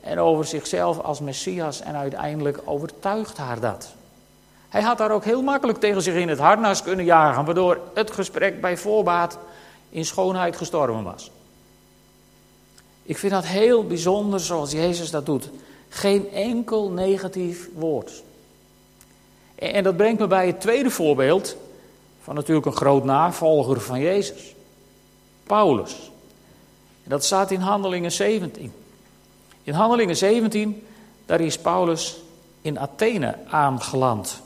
en 0.00 0.18
over 0.18 0.44
zichzelf 0.44 0.98
als 1.00 1.20
Messias. 1.20 1.80
En 1.80 1.94
uiteindelijk 1.94 2.60
overtuigt 2.64 3.36
haar 3.36 3.60
dat. 3.60 3.94
Hij 4.74 4.82
had 4.82 4.98
daar 4.98 5.10
ook 5.10 5.24
heel 5.24 5.42
makkelijk 5.42 5.78
tegen 5.78 6.02
zich 6.02 6.14
in 6.14 6.28
het 6.28 6.38
harnas 6.38 6.82
kunnen 6.82 7.04
jagen, 7.04 7.44
waardoor 7.44 7.80
het 7.94 8.10
gesprek 8.10 8.60
bij 8.60 8.76
voorbaat 8.76 9.38
in 9.90 10.04
schoonheid 10.04 10.56
gestorven 10.56 11.02
was. 11.02 11.30
Ik 13.02 13.18
vind 13.18 13.32
dat 13.32 13.46
heel 13.46 13.86
bijzonder 13.86 14.40
zoals 14.40 14.72
Jezus 14.72 15.10
dat 15.10 15.26
doet. 15.26 15.50
Geen 15.88 16.30
enkel 16.32 16.90
negatief 16.90 17.68
woord. 17.74 18.22
En 19.54 19.82
dat 19.84 19.96
brengt 19.96 20.20
me 20.20 20.26
bij 20.26 20.46
het 20.46 20.60
tweede 20.60 20.90
voorbeeld 20.90 21.56
van 22.22 22.34
natuurlijk 22.34 22.66
een 22.66 22.76
groot 22.76 23.04
navolger 23.04 23.80
van 23.80 24.00
Jezus. 24.00 24.54
Paulus. 25.42 26.10
dat 27.04 27.24
staat 27.24 27.50
in 27.50 27.60
Handelingen 27.60 28.12
17. 28.12 28.72
In 29.62 29.72
Handelingen 29.72 30.16
17, 30.16 30.86
daar 31.26 31.40
is 31.40 31.58
Paulus 31.58 32.20
in 32.60 32.78
Athene 32.78 33.36
aangeland 33.48 34.42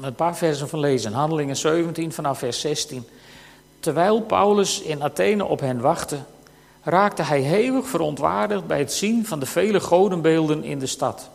een 0.00 0.14
paar 0.14 0.36
versen 0.36 0.68
van 0.68 0.78
lezen. 0.78 1.12
Handelingen 1.12 1.56
17 1.56 2.12
vanaf 2.12 2.38
vers 2.38 2.60
16. 2.60 3.06
Terwijl 3.80 4.20
Paulus 4.20 4.80
in 4.80 5.02
Athene 5.02 5.44
op 5.44 5.60
hen 5.60 5.80
wachtte, 5.80 6.18
raakte 6.82 7.22
hij 7.22 7.40
hevig 7.40 7.86
verontwaardigd 7.86 8.66
bij 8.66 8.78
het 8.78 8.92
zien 8.92 9.26
van 9.26 9.40
de 9.40 9.46
vele 9.46 9.80
godenbeelden 9.80 10.64
in 10.64 10.78
de 10.78 10.86
stad. 10.86 11.30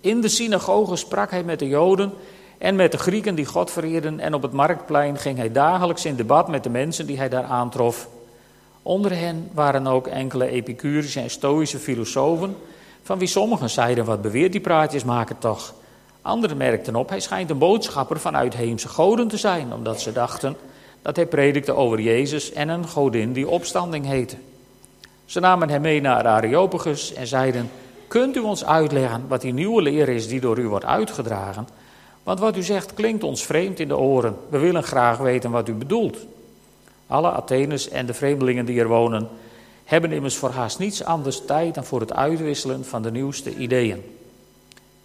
In 0.00 0.20
de 0.20 0.28
synagoge 0.28 0.96
sprak 0.96 1.30
hij 1.30 1.42
met 1.42 1.58
de 1.58 1.68
Joden 1.68 2.12
en 2.58 2.76
met 2.76 2.92
de 2.92 2.98
Grieken 2.98 3.34
die 3.34 3.46
God 3.46 3.70
vereerden 3.70 4.20
en 4.20 4.34
op 4.34 4.42
het 4.42 4.52
marktplein 4.52 5.18
ging 5.18 5.36
hij 5.36 5.52
dagelijks 5.52 6.04
in 6.04 6.16
debat 6.16 6.48
met 6.48 6.62
de 6.62 6.70
mensen 6.70 7.06
die 7.06 7.18
hij 7.18 7.28
daar 7.28 7.44
aantrof. 7.44 8.08
Onder 8.82 9.16
hen 9.16 9.50
waren 9.52 9.86
ook 9.86 10.06
enkele 10.06 10.48
epicurische 10.48 11.20
en 11.20 11.30
stoïsche 11.30 11.78
filosofen, 11.78 12.56
van 13.02 13.18
wie 13.18 13.28
sommigen 13.28 13.70
zeiden, 13.70 14.04
wat 14.04 14.22
beweert 14.22 14.52
die 14.52 14.60
praatjes 14.60 15.04
maken 15.04 15.38
toch? 15.38 15.74
Anderen 16.24 16.56
merkten 16.56 16.96
op, 16.96 17.08
hij 17.08 17.20
schijnt 17.20 17.50
een 17.50 17.58
boodschapper 17.58 18.20
vanuit 18.20 18.54
heemse 18.54 18.88
goden 18.88 19.28
te 19.28 19.36
zijn, 19.36 19.72
omdat 19.72 20.00
ze 20.00 20.12
dachten 20.12 20.56
dat 21.02 21.16
hij 21.16 21.26
predikte 21.26 21.74
over 21.74 22.00
Jezus 22.00 22.52
en 22.52 22.68
een 22.68 22.88
godin 22.88 23.32
die 23.32 23.48
opstanding 23.48 24.06
heette. 24.06 24.36
Ze 25.24 25.40
namen 25.40 25.70
hem 25.70 25.80
mee 25.80 26.00
naar 26.00 26.26
Areopagus 26.26 27.12
en 27.12 27.26
zeiden, 27.26 27.70
kunt 28.08 28.36
u 28.36 28.40
ons 28.40 28.64
uitleggen 28.64 29.24
wat 29.28 29.40
die 29.40 29.52
nieuwe 29.52 29.82
leer 29.82 30.08
is 30.08 30.28
die 30.28 30.40
door 30.40 30.58
u 30.58 30.68
wordt 30.68 30.84
uitgedragen? 30.84 31.68
Want 32.22 32.38
wat 32.40 32.56
u 32.56 32.62
zegt 32.62 32.94
klinkt 32.94 33.24
ons 33.24 33.44
vreemd 33.44 33.80
in 33.80 33.88
de 33.88 33.96
oren. 33.96 34.36
We 34.48 34.58
willen 34.58 34.82
graag 34.82 35.18
weten 35.18 35.50
wat 35.50 35.68
u 35.68 35.72
bedoelt. 35.72 36.18
Alle 37.06 37.28
Atheners 37.28 37.88
en 37.88 38.06
de 38.06 38.14
vreemdelingen 38.14 38.66
die 38.66 38.80
er 38.80 38.88
wonen, 38.88 39.28
hebben 39.84 40.12
immers 40.12 40.36
voor 40.36 40.50
haast 40.50 40.78
niets 40.78 41.04
anders 41.04 41.44
tijd 41.46 41.74
dan 41.74 41.84
voor 41.84 42.00
het 42.00 42.12
uitwisselen 42.12 42.84
van 42.84 43.02
de 43.02 43.10
nieuwste 43.10 43.54
ideeën. 43.54 44.13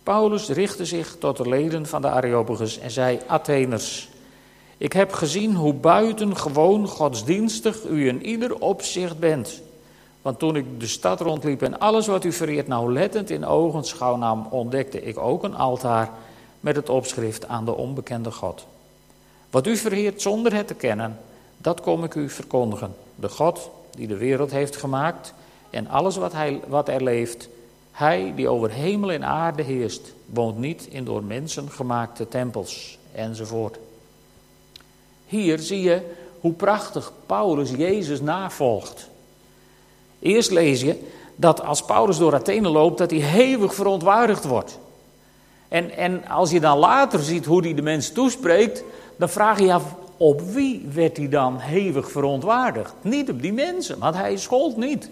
Paulus 0.09 0.49
richtte 0.49 0.85
zich 0.85 1.15
tot 1.19 1.37
de 1.37 1.49
leden 1.49 1.85
van 1.85 2.01
de 2.01 2.07
Areopagus 2.07 2.79
en 2.79 2.91
zei: 2.91 3.19
Atheners, 3.27 4.09
ik 4.77 4.93
heb 4.93 5.13
gezien 5.13 5.55
hoe 5.55 5.73
buitengewoon 5.73 6.87
godsdienstig 6.87 7.83
u 7.85 8.07
in 8.07 8.25
ieder 8.25 8.59
opzicht 8.59 9.19
bent. 9.19 9.61
Want 10.21 10.39
toen 10.39 10.55
ik 10.55 10.79
de 10.79 10.87
stad 10.87 11.21
rondliep 11.21 11.61
en 11.61 11.79
alles 11.79 12.07
wat 12.07 12.23
u 12.23 12.31
vereert 12.31 12.67
nauwlettend 12.67 13.29
in 13.29 13.45
ogenschouw 13.45 14.15
nam, 14.15 14.47
ontdekte 14.49 15.01
ik 15.01 15.17
ook 15.17 15.43
een 15.43 15.55
altaar 15.55 16.09
met 16.59 16.75
het 16.75 16.89
opschrift 16.89 17.47
aan 17.47 17.65
de 17.65 17.75
onbekende 17.75 18.31
God. 18.31 18.65
Wat 19.49 19.67
u 19.67 19.77
vereert 19.77 20.21
zonder 20.21 20.53
het 20.53 20.67
te 20.67 20.73
kennen, 20.73 21.19
dat 21.57 21.81
kom 21.81 22.03
ik 22.03 22.15
u 22.15 22.29
verkondigen. 22.29 22.95
De 23.15 23.29
God 23.29 23.69
die 23.91 24.07
de 24.07 24.17
wereld 24.17 24.51
heeft 24.51 24.75
gemaakt 24.75 25.33
en 25.69 25.87
alles 25.87 26.15
wat, 26.15 26.33
hij, 26.33 26.61
wat 26.67 26.89
er 26.89 27.03
leeft, 27.03 27.49
hij 27.99 28.33
die 28.35 28.49
over 28.49 28.71
hemel 28.71 29.11
en 29.11 29.25
aarde 29.25 29.63
heerst, 29.63 30.13
woont 30.25 30.57
niet 30.57 30.87
in 30.89 31.03
door 31.03 31.23
mensen 31.23 31.69
gemaakte 31.71 32.27
tempels, 32.27 32.97
enzovoort. 33.11 33.77
Hier 35.25 35.59
zie 35.59 35.81
je 35.81 36.01
hoe 36.39 36.53
prachtig 36.53 37.11
Paulus 37.25 37.69
Jezus 37.69 38.21
navolgt. 38.21 39.09
Eerst 40.19 40.51
lees 40.51 40.81
je 40.81 41.07
dat 41.35 41.63
als 41.63 41.85
Paulus 41.85 42.17
door 42.17 42.33
Athene 42.33 42.69
loopt, 42.69 42.97
dat 42.97 43.11
hij 43.11 43.19
hevig 43.19 43.73
verontwaardigd 43.73 44.45
wordt. 44.45 44.79
En, 45.67 45.91
en 45.91 46.27
als 46.27 46.51
je 46.51 46.59
dan 46.59 46.77
later 46.77 47.19
ziet 47.19 47.45
hoe 47.45 47.61
hij 47.61 47.73
de 47.73 47.81
mensen 47.81 48.13
toespreekt, 48.13 48.83
dan 49.17 49.29
vraag 49.29 49.59
je 49.59 49.65
je 49.65 49.73
af, 49.73 49.95
op 50.17 50.41
wie 50.41 50.87
werd 50.93 51.17
hij 51.17 51.29
dan 51.29 51.57
hevig 51.57 52.11
verontwaardigd? 52.11 52.93
Niet 53.01 53.29
op 53.29 53.41
die 53.41 53.53
mensen, 53.53 53.99
want 53.99 54.15
hij 54.15 54.37
schold 54.37 54.77
niet. 54.77 55.09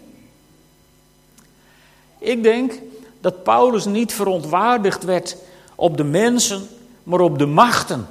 Ik 2.17 2.43
denk 2.43 2.73
dat 3.21 3.43
Paulus 3.43 3.85
niet 3.85 4.13
verontwaardigd 4.13 5.03
werd 5.03 5.37
op 5.75 5.97
de 5.97 6.03
mensen, 6.03 6.67
maar 7.03 7.19
op 7.19 7.39
de 7.39 7.45
machten. 7.45 8.07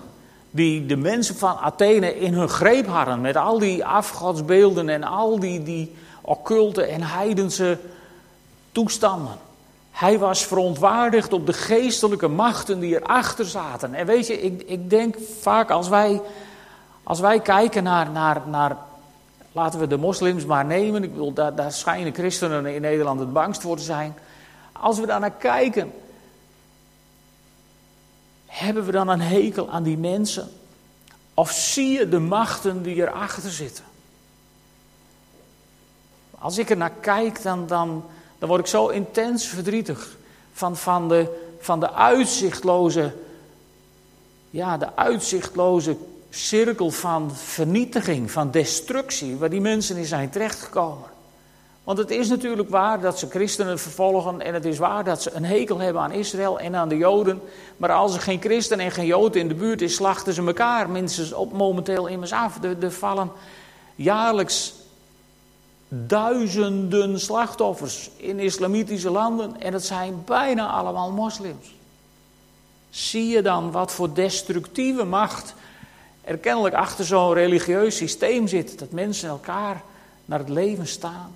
Die 0.51 0.87
de 0.87 0.97
mensen 0.97 1.37
van 1.37 1.57
Athene 1.57 2.19
in 2.19 2.35
hun 2.35 2.49
greep 2.49 2.87
hadden. 2.87 3.21
Met 3.21 3.37
al 3.37 3.59
die 3.59 3.85
afgodsbeelden 3.85 4.89
en 4.89 5.05
al 5.05 5.41
die, 5.41 5.63
die 5.63 5.95
occulte 6.21 6.83
en 6.83 7.03
heidense 7.03 7.79
toestanden. 8.73 9.35
Hij 9.91 10.19
was 10.19 10.47
verontwaardigd 10.47 11.33
op 11.33 11.47
de 11.47 11.53
geestelijke 11.53 12.29
machten 12.29 12.81
die 12.81 13.01
erachter 13.01 13.45
zaten. 13.45 13.95
En 13.95 14.07
weet 14.07 14.27
je, 14.27 14.43
ik, 14.43 14.63
ik 14.67 14.91
denk 14.91 15.17
vaak 15.41 15.71
als 15.71 15.89
wij, 15.89 16.21
als 17.03 17.21
wij 17.21 17.41
kijken 17.41 17.83
naar, 17.83 18.11
naar, 18.11 18.43
naar 18.47 18.77
Laten 19.57 19.81
we 19.81 19.87
de 19.87 19.97
moslims 19.97 20.45
maar 20.45 20.65
nemen. 20.65 21.03
Ik 21.03 21.11
bedoel, 21.11 21.33
daar, 21.33 21.55
daar 21.55 21.73
schijnen 21.73 22.15
christenen 22.15 22.67
in 22.67 22.81
Nederland 22.81 23.21
het 23.21 23.33
bangst 23.33 23.61
voor 23.61 23.77
te 23.77 23.83
zijn. 23.83 24.15
Als 24.73 24.99
we 24.99 25.07
daar 25.07 25.21
naar 25.21 25.31
kijken, 25.31 25.93
hebben 28.47 28.85
we 28.85 28.93
dan 28.93 29.09
een 29.09 29.21
hekel 29.21 29.71
aan 29.71 29.83
die 29.83 29.99
mensen? 29.99 30.49
Of 31.35 31.51
zie 31.51 31.99
je 31.99 32.09
de 32.09 32.19
machten 32.19 32.83
die 32.83 32.95
erachter 32.95 33.51
zitten? 33.51 33.85
Als 36.39 36.59
ik 36.59 36.71
er 36.71 36.77
naar 36.77 36.95
kijk, 37.01 37.43
dan, 37.43 37.67
dan, 37.67 38.05
dan 38.39 38.49
word 38.49 38.61
ik 38.61 38.67
zo 38.67 38.89
intens 38.89 39.47
verdrietig 39.47 40.17
van, 40.53 40.77
van, 40.77 41.09
de, 41.09 41.51
van 41.61 41.81
de 41.81 41.93
uitzichtloze, 41.93 43.15
ja, 44.51 44.77
de 44.77 44.97
uitzichtloze 44.97 45.97
cirkel 46.37 46.91
van 46.91 47.35
vernietiging, 47.35 48.31
van 48.31 48.51
destructie, 48.51 49.37
waar 49.37 49.51
die 49.51 49.61
mensen 49.61 49.97
in 49.97 50.05
zijn 50.05 50.31
terechtgekomen. 50.31 51.09
Want 51.85 51.99
het 51.99 52.11
is 52.11 52.29
natuurlijk 52.29 52.71
waar 52.71 53.01
dat 53.01 53.19
ze 53.19 53.29
christenen 53.29 53.79
vervolgen 53.79 54.41
en 54.41 54.55
het 54.55 54.65
is 54.65 54.79
waar 54.79 55.05
dat 55.05 55.23
ze 55.23 55.31
een 55.33 55.45
hekel 55.45 55.79
hebben 55.79 56.03
aan 56.03 56.13
Israël 56.13 56.59
en 56.59 56.77
aan 56.77 56.89
de 56.89 56.97
Joden. 56.97 57.41
Maar 57.77 57.93
als 57.93 58.15
er 58.15 58.21
geen 58.21 58.41
christen 58.41 58.79
en 58.79 58.91
geen 58.91 59.07
Joden 59.07 59.41
in 59.41 59.49
de 59.49 59.55
buurt 59.55 59.83
is, 59.83 59.95
slachten 59.95 60.33
ze 60.33 60.47
elkaar 60.47 60.91
minstens 60.91 61.33
op 61.33 61.53
momenteel 61.53 62.07
immers 62.07 62.33
af. 62.33 62.63
Er, 62.63 62.83
er 62.83 62.93
vallen 62.93 63.31
jaarlijks 63.95 64.75
duizenden 65.89 67.21
slachtoffers 67.21 68.11
in 68.17 68.39
islamitische 68.39 69.11
landen 69.11 69.61
en 69.61 69.73
het 69.73 69.85
zijn 69.85 70.23
bijna 70.25 70.67
allemaal 70.67 71.11
moslims. 71.11 71.75
Zie 72.91 73.27
je 73.27 73.43
dan 73.43 73.71
wat 73.71 73.93
voor 73.93 74.15
destructieve 74.15 75.05
macht 75.05 75.55
er 76.27 76.39
kennelijk 76.39 76.75
achter 76.75 77.05
zo'n 77.05 77.33
religieus 77.33 77.97
systeem 77.97 78.47
zit, 78.49 78.79
dat 78.79 78.91
mensen 78.91 79.29
elkaar 79.29 79.83
naar 80.25 80.39
het 80.39 80.49
leven 80.49 80.87
staan? 80.87 81.35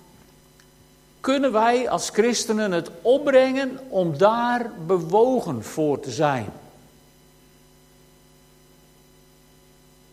Kunnen 1.21 1.53
wij 1.53 1.89
als 1.89 2.11
christenen 2.11 2.73
het 2.73 2.91
opbrengen 3.03 3.79
om 3.89 4.19
daar 4.19 4.71
bewogen 4.87 5.65
voor 5.65 6.01
te 6.01 6.11
zijn? 6.11 6.47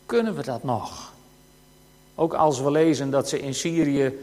Kunnen 0.06 0.36
we 0.36 0.42
dat 0.42 0.64
nog? 0.64 1.12
Ook 2.14 2.34
als 2.34 2.60
we 2.60 2.70
lezen 2.70 3.10
dat 3.10 3.28
ze 3.28 3.40
in 3.40 3.54
Syrië 3.54 4.18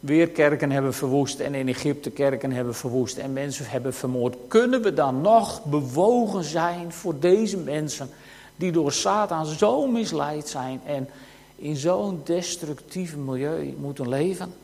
weer 0.00 0.28
kerken 0.28 0.70
hebben 0.70 0.94
verwoest 0.94 1.40
en 1.40 1.54
in 1.54 1.68
Egypte 1.68 2.10
kerken 2.10 2.52
hebben 2.52 2.74
verwoest 2.74 3.16
en 3.16 3.32
mensen 3.32 3.66
hebben 3.68 3.94
vermoord. 3.94 4.36
Kunnen 4.48 4.82
we 4.82 4.94
dan 4.94 5.20
nog 5.20 5.64
bewogen 5.64 6.44
zijn 6.44 6.92
voor 6.92 7.18
deze 7.18 7.56
mensen 7.56 8.10
die 8.60 8.72
door 8.72 8.92
Satan 8.92 9.46
zo 9.46 9.86
misleid 9.86 10.48
zijn 10.48 10.80
en 10.86 11.08
in 11.56 11.76
zo'n 11.76 12.20
destructief 12.24 13.16
milieu 13.16 13.74
moeten 13.78 14.08
leven? 14.08 14.54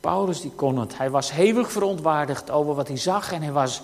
Paulus 0.00 0.40
die 0.40 0.50
kon 0.50 0.78
het. 0.78 0.96
Hij 0.96 1.10
was 1.10 1.32
hevig 1.32 1.72
verontwaardigd 1.72 2.50
over 2.50 2.74
wat 2.74 2.88
hij 2.88 2.96
zag 2.96 3.32
en 3.32 3.42
hij 3.42 3.52
was 3.52 3.82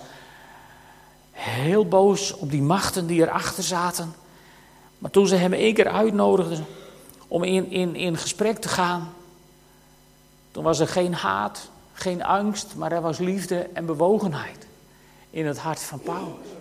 heel 1.31 1.87
boos 1.87 2.33
op 2.33 2.51
die 2.51 2.61
machten 2.61 3.07
die 3.07 3.21
erachter 3.21 3.63
zaten. 3.63 4.13
Maar 4.97 5.11
toen 5.11 5.27
ze 5.27 5.35
hem 5.35 5.53
één 5.53 5.73
keer 5.73 5.89
uitnodigden 5.89 6.65
om 7.27 7.43
in, 7.43 7.71
in, 7.71 7.95
in 7.95 8.17
gesprek 8.17 8.57
te 8.57 8.69
gaan, 8.69 9.13
toen 10.51 10.63
was 10.63 10.79
er 10.79 10.87
geen 10.87 11.13
haat, 11.13 11.69
geen 11.93 12.23
angst, 12.23 12.75
maar 12.75 12.91
er 12.91 13.01
was 13.01 13.17
liefde 13.17 13.69
en 13.73 13.85
bewogenheid 13.85 14.67
in 15.29 15.45
het 15.45 15.57
hart 15.57 15.81
van 15.81 15.99
Paulus. 15.99 16.60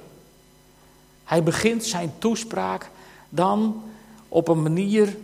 Hij 1.31 1.43
begint 1.43 1.85
zijn 1.85 2.13
toespraak 2.19 2.91
dan 3.29 3.83
op 4.29 4.49
een 4.49 4.63
manier 4.63 5.17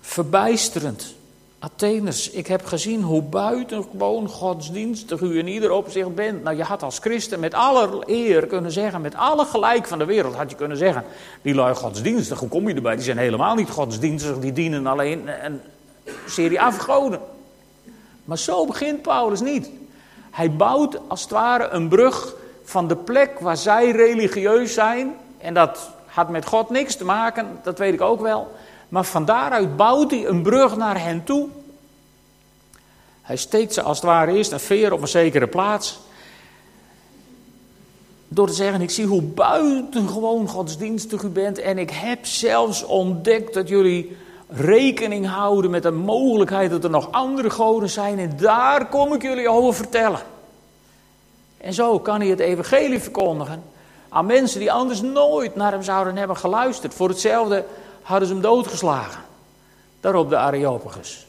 verbijsterend. 0.00 1.14
Atheners, 1.58 2.30
ik 2.30 2.46
heb 2.46 2.64
gezien 2.64 3.02
hoe 3.02 3.22
buitengewoon 3.22 4.28
godsdienstig 4.28 5.20
u 5.20 5.38
in 5.38 5.46
ieder 5.46 5.70
opzicht 5.70 6.14
bent. 6.14 6.42
Nou, 6.42 6.56
je 6.56 6.62
had 6.62 6.82
als 6.82 6.98
christen 6.98 7.40
met 7.40 7.54
alle 7.54 8.02
eer 8.06 8.46
kunnen 8.46 8.72
zeggen, 8.72 9.00
met 9.00 9.14
alle 9.14 9.44
gelijk 9.44 9.86
van 9.86 9.98
de 9.98 10.04
wereld 10.04 10.34
had 10.34 10.50
je 10.50 10.56
kunnen 10.56 10.76
zeggen. 10.76 11.04
Die 11.42 11.54
lui 11.54 11.74
godsdienstig, 11.74 12.38
hoe 12.38 12.48
kom 12.48 12.68
je 12.68 12.74
erbij? 12.74 12.94
Die 12.94 13.04
zijn 13.04 13.18
helemaal 13.18 13.54
niet 13.54 13.70
godsdienstig, 13.70 14.38
die 14.38 14.52
dienen 14.52 14.86
alleen 14.86 15.44
een 15.44 15.60
serie 16.26 16.60
afgoden. 16.60 17.20
Maar 18.24 18.38
zo 18.38 18.66
begint 18.66 19.02
Paulus 19.02 19.40
niet. 19.40 19.70
Hij 20.30 20.52
bouwt 20.52 20.98
als 21.06 21.22
het 21.22 21.30
ware 21.30 21.68
een 21.68 21.88
brug 21.88 22.34
van 22.64 22.88
de 22.88 22.96
plek 22.96 23.38
waar 23.40 23.56
zij 23.56 23.90
religieus 23.90 24.74
zijn. 24.74 25.14
En 25.38 25.54
dat 25.54 25.90
had 26.06 26.28
met 26.28 26.46
God 26.46 26.70
niks 26.70 26.96
te 26.96 27.04
maken, 27.04 27.58
dat 27.62 27.78
weet 27.78 27.94
ik 27.94 28.00
ook 28.00 28.20
wel. 28.20 28.52
Maar 28.88 29.04
van 29.04 29.24
daaruit 29.24 29.76
bouwt 29.76 30.10
hij 30.10 30.26
een 30.26 30.42
brug 30.42 30.76
naar 30.76 31.00
hen 31.02 31.24
toe. 31.24 31.48
Hij 33.22 33.36
steekt 33.36 33.74
ze 33.74 33.82
als 33.82 33.96
het 33.96 34.06
ware 34.06 34.32
eerst 34.32 34.52
een 34.52 34.60
veer 34.60 34.92
op 34.92 35.00
een 35.02 35.08
zekere 35.08 35.46
plaats. 35.46 35.98
Door 38.28 38.46
te 38.46 38.52
zeggen, 38.52 38.80
ik 38.80 38.90
zie 38.90 39.06
hoe 39.06 39.22
buitengewoon 39.22 40.48
godsdienstig 40.48 41.22
u 41.22 41.28
bent. 41.28 41.58
En 41.58 41.78
ik 41.78 41.90
heb 41.90 42.26
zelfs 42.26 42.84
ontdekt 42.84 43.54
dat 43.54 43.68
jullie 43.68 44.16
rekening 44.48 45.26
houden 45.26 45.70
met 45.70 45.82
de 45.82 45.90
mogelijkheid 45.90 46.70
dat 46.70 46.84
er 46.84 46.90
nog 46.90 47.12
andere 47.12 47.50
goden 47.50 47.90
zijn. 47.90 48.18
En 48.18 48.36
daar 48.36 48.88
kom 48.88 49.12
ik 49.12 49.22
jullie 49.22 49.48
over 49.48 49.74
vertellen. 49.74 50.20
En 51.56 51.72
zo 51.74 52.00
kan 52.00 52.20
hij 52.20 52.28
het 52.28 52.40
evangelie 52.40 53.00
verkondigen 53.00 53.62
aan 54.08 54.26
mensen 54.26 54.60
die 54.60 54.72
anders 54.72 55.00
nooit 55.00 55.56
naar 55.56 55.72
hem 55.72 55.82
zouden 55.82 56.16
hebben 56.16 56.36
geluisterd. 56.36 56.94
Voor 56.94 57.08
hetzelfde 57.08 57.64
hadden 58.02 58.28
ze 58.28 58.34
hem 58.34 58.42
doodgeslagen. 58.42 59.22
Daarop 60.00 60.28
de 60.28 60.36
Areopagus. 60.36 61.26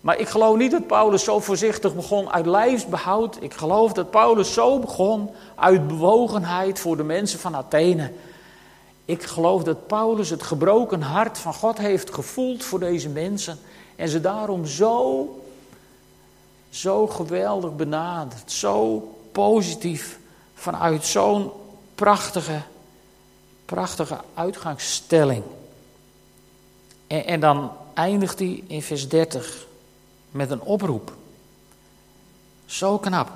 Maar 0.00 0.18
ik 0.18 0.28
geloof 0.28 0.56
niet 0.56 0.70
dat 0.70 0.86
Paulus 0.86 1.24
zo 1.24 1.40
voorzichtig 1.40 1.94
begon 1.94 2.30
uit 2.30 2.46
lijfsbehoud. 2.46 3.36
Ik 3.40 3.54
geloof 3.54 3.92
dat 3.92 4.10
Paulus 4.10 4.52
zo 4.52 4.78
begon 4.78 5.30
uit 5.54 5.88
bewogenheid 5.88 6.80
voor 6.80 6.96
de 6.96 7.02
mensen 7.02 7.38
van 7.38 7.56
Athene. 7.56 8.12
Ik 9.04 9.22
geloof 9.22 9.62
dat 9.62 9.86
Paulus 9.86 10.30
het 10.30 10.42
gebroken 10.42 11.02
hart 11.02 11.38
van 11.38 11.54
God 11.54 11.78
heeft 11.78 12.14
gevoeld 12.14 12.64
voor 12.64 12.78
deze 12.78 13.08
mensen. 13.08 13.58
En 13.96 14.08
ze 14.08 14.20
daarom 14.20 14.66
zo, 14.66 15.28
zo 16.70 17.06
geweldig 17.06 17.76
benadert. 17.76 18.52
Zo 18.52 19.08
positief 19.32 20.18
vanuit 20.56 21.04
zo'n 21.04 21.50
prachtige, 21.94 22.60
prachtige 23.64 24.18
uitgangsstelling. 24.34 25.42
En, 27.06 27.26
en 27.26 27.40
dan 27.40 27.70
eindigt 27.94 28.38
hij 28.38 28.62
in 28.66 28.82
vers 28.82 29.08
30 29.08 29.66
met 30.30 30.50
een 30.50 30.60
oproep. 30.60 31.12
Zo 32.66 32.98
knap. 32.98 33.30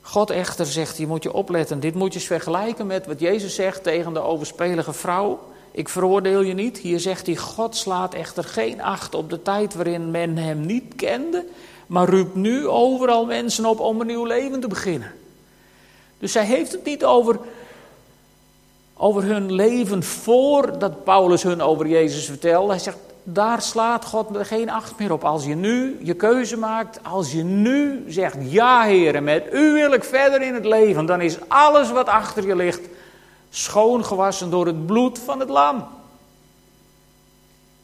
God 0.00 0.30
echter 0.30 0.66
zegt, 0.66 0.96
je 0.96 1.06
moet 1.06 1.22
je 1.22 1.32
opletten. 1.32 1.80
Dit 1.80 1.94
moet 1.94 2.12
je 2.12 2.20
vergelijken 2.20 2.86
met 2.86 3.06
wat 3.06 3.20
Jezus 3.20 3.54
zegt 3.54 3.82
tegen 3.82 4.12
de 4.12 4.20
overspelige 4.20 4.92
vrouw. 4.92 5.40
Ik 5.70 5.88
veroordeel 5.88 6.40
je 6.40 6.54
niet. 6.54 6.78
Hier 6.78 7.00
zegt 7.00 7.26
hij, 7.26 7.36
God 7.36 7.76
slaat 7.76 8.14
echter 8.14 8.44
geen 8.44 8.82
acht 8.82 9.14
op 9.14 9.30
de 9.30 9.42
tijd 9.42 9.74
waarin 9.74 10.10
men 10.10 10.36
hem 10.36 10.60
niet 10.60 10.94
kende. 10.96 11.46
Maar 11.86 12.08
roept 12.08 12.34
nu 12.34 12.66
overal 12.66 13.26
mensen 13.26 13.64
op 13.64 13.80
om 13.80 14.00
een 14.00 14.06
nieuw 14.06 14.24
leven 14.24 14.60
te 14.60 14.68
beginnen. 14.68 15.12
Dus 16.18 16.34
hij 16.34 16.44
heeft 16.44 16.72
het 16.72 16.84
niet 16.84 17.04
over, 17.04 17.38
over 18.96 19.22
hun 19.22 19.52
leven 19.52 20.02
voordat 20.02 21.04
Paulus 21.04 21.42
hun 21.42 21.62
over 21.62 21.86
Jezus 21.86 22.24
vertelde. 22.24 22.70
Hij 22.70 22.78
zegt, 22.78 22.98
daar 23.22 23.62
slaat 23.62 24.04
God 24.04 24.26
geen 24.32 24.70
acht 24.70 24.98
meer 24.98 25.12
op. 25.12 25.24
Als 25.24 25.44
je 25.44 25.54
nu 25.54 25.98
je 26.02 26.14
keuze 26.14 26.56
maakt, 26.56 27.00
als 27.02 27.32
je 27.32 27.42
nu 27.42 28.04
zegt, 28.08 28.36
ja 28.40 28.82
heren, 28.82 29.24
met 29.24 29.52
u 29.52 29.72
wil 29.72 29.92
ik 29.92 30.04
verder 30.04 30.42
in 30.42 30.54
het 30.54 30.64
leven, 30.64 31.06
dan 31.06 31.20
is 31.20 31.38
alles 31.48 31.90
wat 31.90 32.06
achter 32.08 32.46
je 32.46 32.56
ligt 32.56 32.80
schoongewassen 33.50 34.50
door 34.50 34.66
het 34.66 34.86
bloed 34.86 35.18
van 35.18 35.40
het 35.40 35.48
lam. 35.48 35.86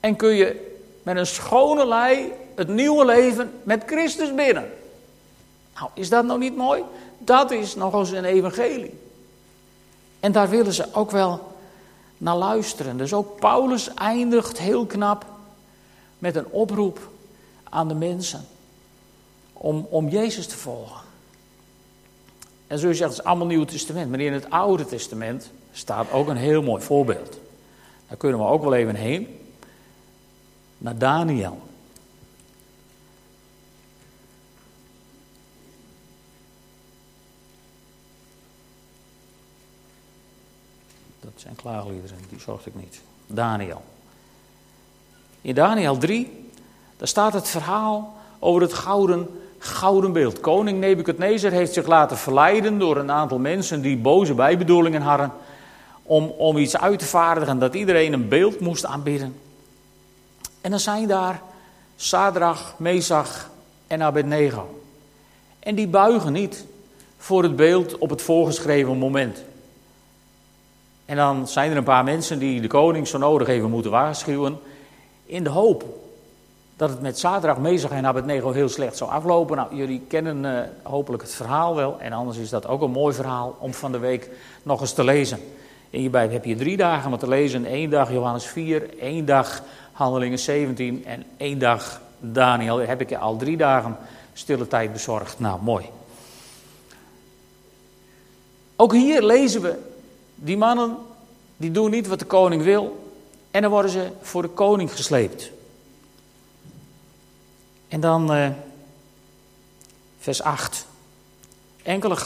En 0.01 0.16
kun 0.16 0.35
je 0.35 0.77
met 1.03 1.16
een 1.16 1.27
schone 1.27 1.87
lei 1.87 2.33
het 2.55 2.68
nieuwe 2.68 3.05
leven 3.05 3.53
met 3.62 3.83
Christus 3.87 4.35
binnen. 4.35 4.73
Nou, 5.75 5.90
is 5.94 6.09
dat 6.09 6.25
nou 6.25 6.38
niet 6.38 6.57
mooi? 6.57 6.83
Dat 7.24 7.50
is 7.50 7.74
nog 7.74 7.94
eens 7.94 8.10
een 8.10 8.24
evangelie. 8.24 8.94
En 10.20 10.32
daar 10.32 10.48
willen 10.48 10.72
ze 10.72 10.94
ook 10.94 11.10
wel 11.10 11.52
naar 12.18 12.37
luisteren. 12.37 12.96
Dus 12.96 13.12
ook 13.12 13.38
Paulus 13.40 13.94
eindigt 13.94 14.58
heel 14.58 14.87
knap 14.87 15.26
met 16.18 16.37
een 16.37 16.46
oproep 16.46 17.10
aan 17.64 17.88
de 17.88 17.94
mensen 17.94 18.46
om, 19.52 19.87
om 19.90 20.08
Jezus 20.08 20.46
te 20.46 20.56
volgen. 20.56 21.00
En 22.66 22.78
zo 22.78 22.92
zegt, 22.92 23.10
het 23.10 23.18
is 23.18 23.24
allemaal 23.24 23.46
Nieuw 23.46 23.64
Testament. 23.64 24.10
Maar 24.10 24.20
in 24.20 24.32
het 24.32 24.50
Oude 24.50 24.84
Testament 24.84 25.50
staat 25.72 26.12
ook 26.12 26.28
een 26.28 26.37
heel 26.37 26.62
mooi 26.62 26.82
voorbeeld. 26.82 27.38
Daar 28.08 28.16
kunnen 28.16 28.38
we 28.38 28.46
ook 28.46 28.62
wel 28.62 28.74
even 28.74 28.94
heen. 28.94 29.38
Naar 30.78 30.98
Daniel. 30.98 31.62
Zijn 41.44 41.57
klaagliederen, 41.57 42.16
die 42.28 42.40
zocht 42.40 42.66
ik 42.66 42.74
niet. 42.74 43.00
Daniel. 43.26 43.83
In 45.40 45.54
Daniel 45.54 45.96
3, 45.98 46.48
daar 46.96 47.09
staat 47.09 47.33
het 47.33 47.48
verhaal 47.48 48.14
over 48.38 48.62
het 48.62 48.72
gouden, 48.72 49.40
gouden 49.59 50.12
beeld. 50.12 50.40
Koning 50.40 50.80
Nebukadnezar 50.80 51.50
heeft 51.50 51.72
zich 51.72 51.87
laten 51.87 52.16
verleiden 52.16 52.78
door 52.78 52.96
een 52.96 53.11
aantal 53.11 53.38
mensen 53.38 53.83
die 53.83 53.96
boze 53.96 54.35
bijbedoelingen 54.35 55.02
hadden. 55.02 55.33
Om, 56.02 56.24
om 56.28 56.57
iets 56.57 56.76
uit 56.76 56.98
te 56.98 57.04
vaardigen 57.04 57.59
dat 57.59 57.74
iedereen 57.74 58.12
een 58.12 58.28
beeld 58.28 58.61
moest 58.61 58.85
aanbidden. 58.85 59.37
En 60.61 60.70
dan 60.70 60.80
zijn 60.80 61.07
daar 61.07 61.42
Sadrach, 61.96 62.74
Mesach 62.78 63.50
en 63.87 64.02
Abednego. 64.02 64.83
En 65.59 65.74
die 65.74 65.88
buigen 65.88 66.33
niet 66.33 66.64
voor 67.16 67.42
het 67.42 67.57
beeld 67.57 67.98
op 67.98 68.11
het 68.11 68.22
voorgeschreven 68.22 68.98
moment. 68.98 69.44
En 71.05 71.17
dan 71.17 71.49
zijn 71.49 71.71
er 71.71 71.77
een 71.77 71.85
paar 71.85 72.05
mensen 72.05 72.38
die 72.38 72.61
de 72.61 72.67
koning 72.67 73.09
zo 73.09 73.19
nodig 73.19 73.49
even 73.49 73.71
moeten 73.71 73.90
waarschuwen. 73.90 74.59
In 75.25 75.45
de 75.45 75.51
hoop 75.51 75.85
dat 76.77 76.90
het 76.90 77.01
met 77.01 77.19
Zaterdag, 77.19 77.59
Mezag 77.59 77.90
en 77.90 78.07
Abednego 78.07 78.53
heel 78.53 78.69
slecht 78.69 78.97
zou 78.97 79.11
aflopen. 79.11 79.57
Nou, 79.57 79.77
jullie 79.77 80.03
kennen 80.09 80.45
uh, 80.45 80.61
hopelijk 80.83 81.23
het 81.23 81.35
verhaal 81.35 81.75
wel. 81.75 81.97
En 82.01 82.12
anders 82.12 82.38
is 82.38 82.51
dat 82.51 82.67
ook 82.67 82.83
een 82.83 82.90
mooi 82.90 83.14
verhaal 83.14 83.57
om 83.59 83.75
van 83.75 83.93
de 83.93 83.99
week 83.99 84.31
nog 84.62 84.81
eens 84.81 84.93
te 84.93 85.05
lezen. 85.05 85.38
In 85.90 86.03
je 86.03 86.11
Bijbel 86.11 86.35
heb 86.35 86.45
je 86.45 86.57
drie 86.57 86.77
dagen 86.77 87.12
om 87.12 87.19
te 87.19 87.29
lezen. 87.29 87.75
Eén 87.75 87.90
dag 87.90 88.12
Johannes 88.12 88.47
4, 88.47 88.99
één 88.99 89.25
dag 89.25 89.62
Handelingen 89.93 90.38
17 90.38 91.05
en 91.07 91.25
één 91.37 91.59
dag 91.59 92.01
Daniel, 92.21 92.79
heb 92.79 93.01
ik 93.01 93.09
je 93.09 93.19
al 93.19 93.37
drie 93.37 93.57
dagen 93.57 93.97
stille 94.33 94.69
tijd 94.69 94.93
bezorgd. 94.93 95.38
Nou, 95.38 95.62
mooi. 95.62 95.85
Ook 98.77 98.93
hier 98.93 99.23
lezen 99.23 99.62
we, 99.62 99.79
die 100.35 100.57
mannen, 100.57 100.97
die 101.57 101.70
doen 101.70 101.90
niet 101.90 102.07
wat 102.07 102.18
de 102.18 102.25
koning 102.25 102.62
wil. 102.62 103.12
En 103.51 103.62
dan 103.62 103.70
worden 103.70 103.90
ze 103.90 104.09
voor 104.20 104.42
de 104.42 104.49
koning 104.49 104.92
gesleept. 104.92 105.51
En 107.88 108.01
dan 108.01 108.37
uh, 108.37 108.49
vers 110.18 110.42
8. 110.42 110.87
Enkele 111.83 112.16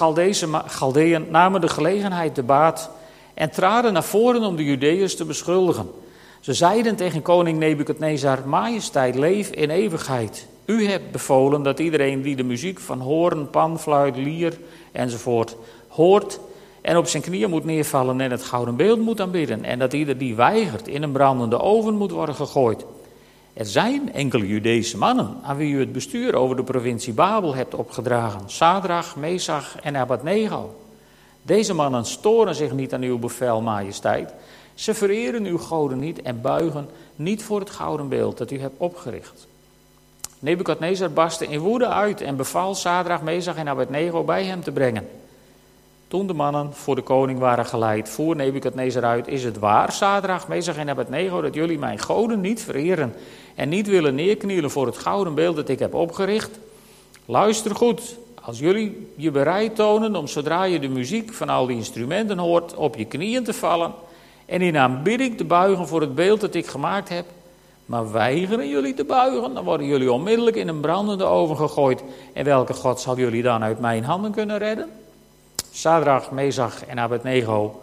Galdeën 0.67 1.27
namen 1.31 1.61
de 1.61 1.69
gelegenheid 1.69 2.35
te 2.35 2.43
baat 2.43 2.91
en 3.35 3.51
traden 3.51 3.93
naar 3.93 4.05
voren 4.05 4.43
om 4.43 4.57
de 4.57 4.65
Judeërs 4.65 5.17
te 5.17 5.25
beschuldigen. 5.25 5.91
Ze 6.41 6.55
zeiden 6.55 6.97
tegen 6.97 7.23
koning 7.23 7.59
Nebukadnezar, 7.59 8.49
majesteit, 8.49 9.15
leef 9.15 9.51
in 9.51 9.71
eeuwigheid. 9.71 10.47
U 10.65 10.87
hebt 10.87 11.11
bevolen 11.11 11.63
dat 11.63 11.79
iedereen 11.79 12.23
die 12.23 12.37
de 12.37 12.43
muziek 12.43 12.81
van 12.81 13.01
hoorn, 13.01 13.51
panfluit, 13.51 14.17
lier 14.17 14.59
enzovoort 14.93 15.57
hoort 15.89 16.41
en 16.89 16.97
op 16.97 17.07
zijn 17.07 17.23
knieën 17.23 17.51
moet 17.51 17.65
neervallen 17.65 18.21
en 18.21 18.31
het 18.31 18.43
gouden 18.43 18.77
beeld 18.77 19.01
moet 19.01 19.21
aanbidden. 19.21 19.65
En 19.65 19.79
dat 19.79 19.93
ieder 19.93 20.19
die 20.19 20.35
weigert 20.35 20.89
in 20.89 21.03
een 21.03 21.13
brandende 21.13 21.61
oven 21.61 21.95
moet 21.95 22.11
worden 22.11 22.35
gegooid. 22.35 22.85
Er 23.53 23.67
zijn 23.67 24.13
enkele 24.13 24.47
Judese 24.47 24.99
mannen 24.99 25.37
aan 25.43 25.57
wie 25.57 25.73
u 25.73 25.81
het 25.81 25.93
bestuur 25.93 26.35
over 26.35 26.57
de 26.57 26.63
provincie 26.63 27.13
Babel 27.13 27.55
hebt 27.55 27.75
opgedragen. 27.75 28.41
Sadrach, 28.47 29.17
Mesach 29.17 29.81
en 29.81 29.97
Abednego. 29.97 30.75
Deze 31.43 31.75
mannen 31.75 32.05
storen 32.05 32.55
zich 32.55 32.73
niet 32.73 32.95
aan 32.95 33.03
uw 33.03 33.19
bevel, 33.19 33.61
majesteit. 33.61 34.33
Ze 34.75 34.95
vereren 34.95 35.45
uw 35.45 35.59
goden 35.59 35.99
niet 35.99 36.23
en 36.23 36.41
buigen 36.41 36.89
niet 37.17 37.43
voor 37.43 37.61
het 37.61 37.71
gouden 37.71 38.09
beeld 38.09 38.39
dat 38.39 38.51
u 38.51 38.61
hebt 38.61 38.79
opgericht. 38.79 39.47
Nebukadnezar 40.39 41.11
barstte 41.11 41.47
in 41.47 41.61
woede 41.61 41.87
uit 41.87 42.21
en 42.21 42.37
beval 42.37 42.75
Sadrach, 42.75 43.23
Mesach 43.23 43.57
en 43.57 43.69
Abednego 43.69 44.25
bij 44.25 44.45
hem 44.45 44.63
te 44.63 44.73
brengen. 44.73 45.09
Toen 46.09 46.27
de 46.27 46.33
mannen 46.33 46.75
voor 46.75 46.95
de 46.95 47.03
koning 47.03 47.39
waren 47.39 47.67
geleid, 47.67 48.09
voer 48.09 48.37
Nebukadnezar 48.37 49.05
uit: 49.05 49.29
Is 49.29 49.45
het 49.45 49.59
waar, 49.59 49.93
Sadrach, 49.93 50.49
Mesach 50.49 50.77
en 50.77 50.89
Abednego, 50.89 51.41
dat 51.41 51.55
jullie 51.55 51.79
mijn 51.79 51.99
goden 51.99 52.41
niet 52.41 52.63
vereren 52.63 53.15
en 53.55 53.69
niet 53.69 53.87
willen 53.87 54.15
neerknielen 54.15 54.71
voor 54.71 54.87
het 54.87 54.99
gouden 54.99 55.35
beeld 55.35 55.57
dat 55.57 55.69
ik 55.69 55.79
heb 55.79 55.95
opgericht? 55.95 56.59
Luister 57.25 57.75
goed, 57.75 58.17
als 58.43 58.59
jullie 58.59 59.13
je 59.17 59.31
bereid 59.31 59.75
tonen 59.75 60.17
om 60.17 60.27
zodra 60.27 60.65
je 60.65 60.79
de 60.79 60.89
muziek 60.89 61.33
van 61.33 61.49
al 61.49 61.67
die 61.67 61.77
instrumenten 61.77 62.39
hoort, 62.39 62.75
op 62.75 62.97
je 62.97 63.05
knieën 63.05 63.45
te 63.45 63.53
vallen 63.53 63.93
en 64.47 64.61
in 64.61 64.77
aanbidding 64.77 65.37
te 65.37 65.45
buigen 65.45 65.89
voor 65.89 66.01
het 66.01 66.15
beeld 66.15 66.41
dat 66.41 66.55
ik 66.55 66.67
gemaakt 66.67 67.09
heb, 67.09 67.25
maar 67.87 68.13
weigeren 68.13 68.69
jullie 68.69 68.95
te 68.95 69.05
buigen, 69.05 69.55
dan 69.55 69.65
worden 69.65 69.87
jullie 69.87 70.13
onmiddellijk 70.13 70.57
in 70.57 70.69
een 70.69 70.81
brandende 70.81 71.25
oven 71.25 71.57
gegooid. 71.57 72.03
En 72.33 72.45
welke 72.45 72.73
God 72.73 73.01
zal 73.01 73.17
jullie 73.17 73.43
dan 73.43 73.63
uit 73.63 73.81
mijn 73.81 74.05
handen 74.05 74.33
kunnen 74.33 74.59
redden? 74.59 74.89
Sadrach, 75.71 76.31
Mezach 76.31 76.87
en 76.87 76.99
Abednego 76.99 77.83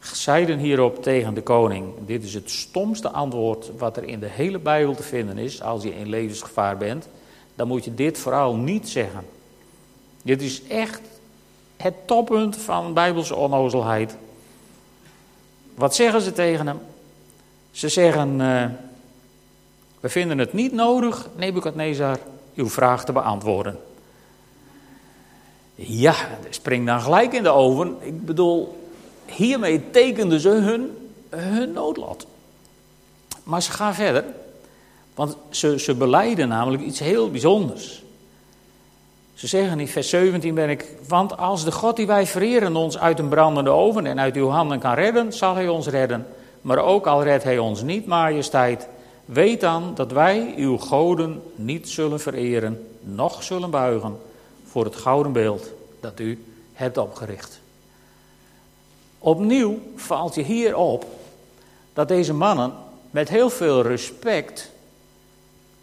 zeiden 0.00 0.58
hierop 0.58 1.02
tegen 1.02 1.34
de 1.34 1.42
koning. 1.42 1.92
Dit 2.06 2.24
is 2.24 2.34
het 2.34 2.50
stomste 2.50 3.10
antwoord 3.10 3.70
wat 3.78 3.96
er 3.96 4.04
in 4.04 4.20
de 4.20 4.28
hele 4.28 4.58
Bijbel 4.58 4.94
te 4.94 5.02
vinden 5.02 5.38
is. 5.38 5.62
Als 5.62 5.82
je 5.82 5.98
in 5.98 6.08
levensgevaar 6.08 6.76
bent, 6.76 7.08
dan 7.54 7.68
moet 7.68 7.84
je 7.84 7.94
dit 7.94 8.18
vooral 8.18 8.54
niet 8.54 8.88
zeggen. 8.88 9.24
Dit 10.22 10.42
is 10.42 10.62
echt 10.66 11.00
het 11.76 11.94
toppunt 12.06 12.56
van 12.56 12.94
Bijbelse 12.94 13.34
onnozelheid. 13.34 14.16
Wat 15.74 15.94
zeggen 15.94 16.20
ze 16.20 16.32
tegen 16.32 16.66
hem? 16.66 16.78
Ze 17.70 17.88
zeggen: 17.88 18.40
uh, 18.40 18.64
We 20.00 20.08
vinden 20.08 20.38
het 20.38 20.52
niet 20.52 20.72
nodig, 20.72 21.28
Nebukadnezar, 21.36 22.18
uw 22.54 22.68
vraag 22.68 23.04
te 23.04 23.12
beantwoorden. 23.12 23.78
Ja, 25.76 26.14
spring 26.50 26.86
dan 26.86 27.00
gelijk 27.00 27.32
in 27.32 27.42
de 27.42 27.48
oven. 27.48 27.96
Ik 28.00 28.24
bedoel, 28.24 28.90
hiermee 29.26 29.90
tekenden 29.90 30.40
ze 30.40 30.48
hun, 30.48 30.90
hun 31.28 31.72
noodlot. 31.72 32.26
Maar 33.42 33.62
ze 33.62 33.72
gaan 33.72 33.94
verder, 33.94 34.24
want 35.14 35.36
ze, 35.50 35.78
ze 35.78 35.94
beleiden 35.94 36.48
namelijk 36.48 36.82
iets 36.82 36.98
heel 36.98 37.30
bijzonders. 37.30 38.02
Ze 39.34 39.46
zeggen 39.46 39.80
in 39.80 39.88
vers 39.88 40.08
17 40.08 40.54
ben 40.54 40.70
ik, 40.70 40.86
want 41.08 41.38
als 41.38 41.64
de 41.64 41.72
God 41.72 41.96
die 41.96 42.06
wij 42.06 42.26
vereren 42.26 42.76
ons 42.76 42.98
uit 42.98 43.18
een 43.18 43.28
brandende 43.28 43.70
oven 43.70 44.06
en 44.06 44.20
uit 44.20 44.36
uw 44.36 44.48
handen 44.48 44.78
kan 44.78 44.94
redden, 44.94 45.32
zal 45.32 45.54
hij 45.54 45.68
ons 45.68 45.86
redden. 45.86 46.26
Maar 46.60 46.78
ook 46.78 47.06
al 47.06 47.22
redt 47.22 47.44
hij 47.44 47.58
ons 47.58 47.82
niet, 47.82 48.06
majesteit, 48.06 48.88
weet 49.24 49.60
dan 49.60 49.92
dat 49.94 50.12
wij 50.12 50.54
uw 50.56 50.76
goden 50.76 51.42
niet 51.54 51.88
zullen 51.88 52.20
vereren, 52.20 52.88
noch 53.00 53.42
zullen 53.42 53.70
buigen 53.70 54.16
voor 54.76 54.84
het 54.84 54.96
gouden 54.96 55.32
beeld 55.32 55.72
dat 56.00 56.20
u 56.20 56.44
hebt 56.72 56.98
opgericht. 56.98 57.60
Opnieuw 59.18 59.78
valt 59.94 60.34
je 60.34 60.42
hier 60.42 60.76
op 60.76 61.06
dat 61.92 62.08
deze 62.08 62.32
mannen 62.34 62.72
met 63.10 63.28
heel 63.28 63.50
veel 63.50 63.82
respect 63.82 64.70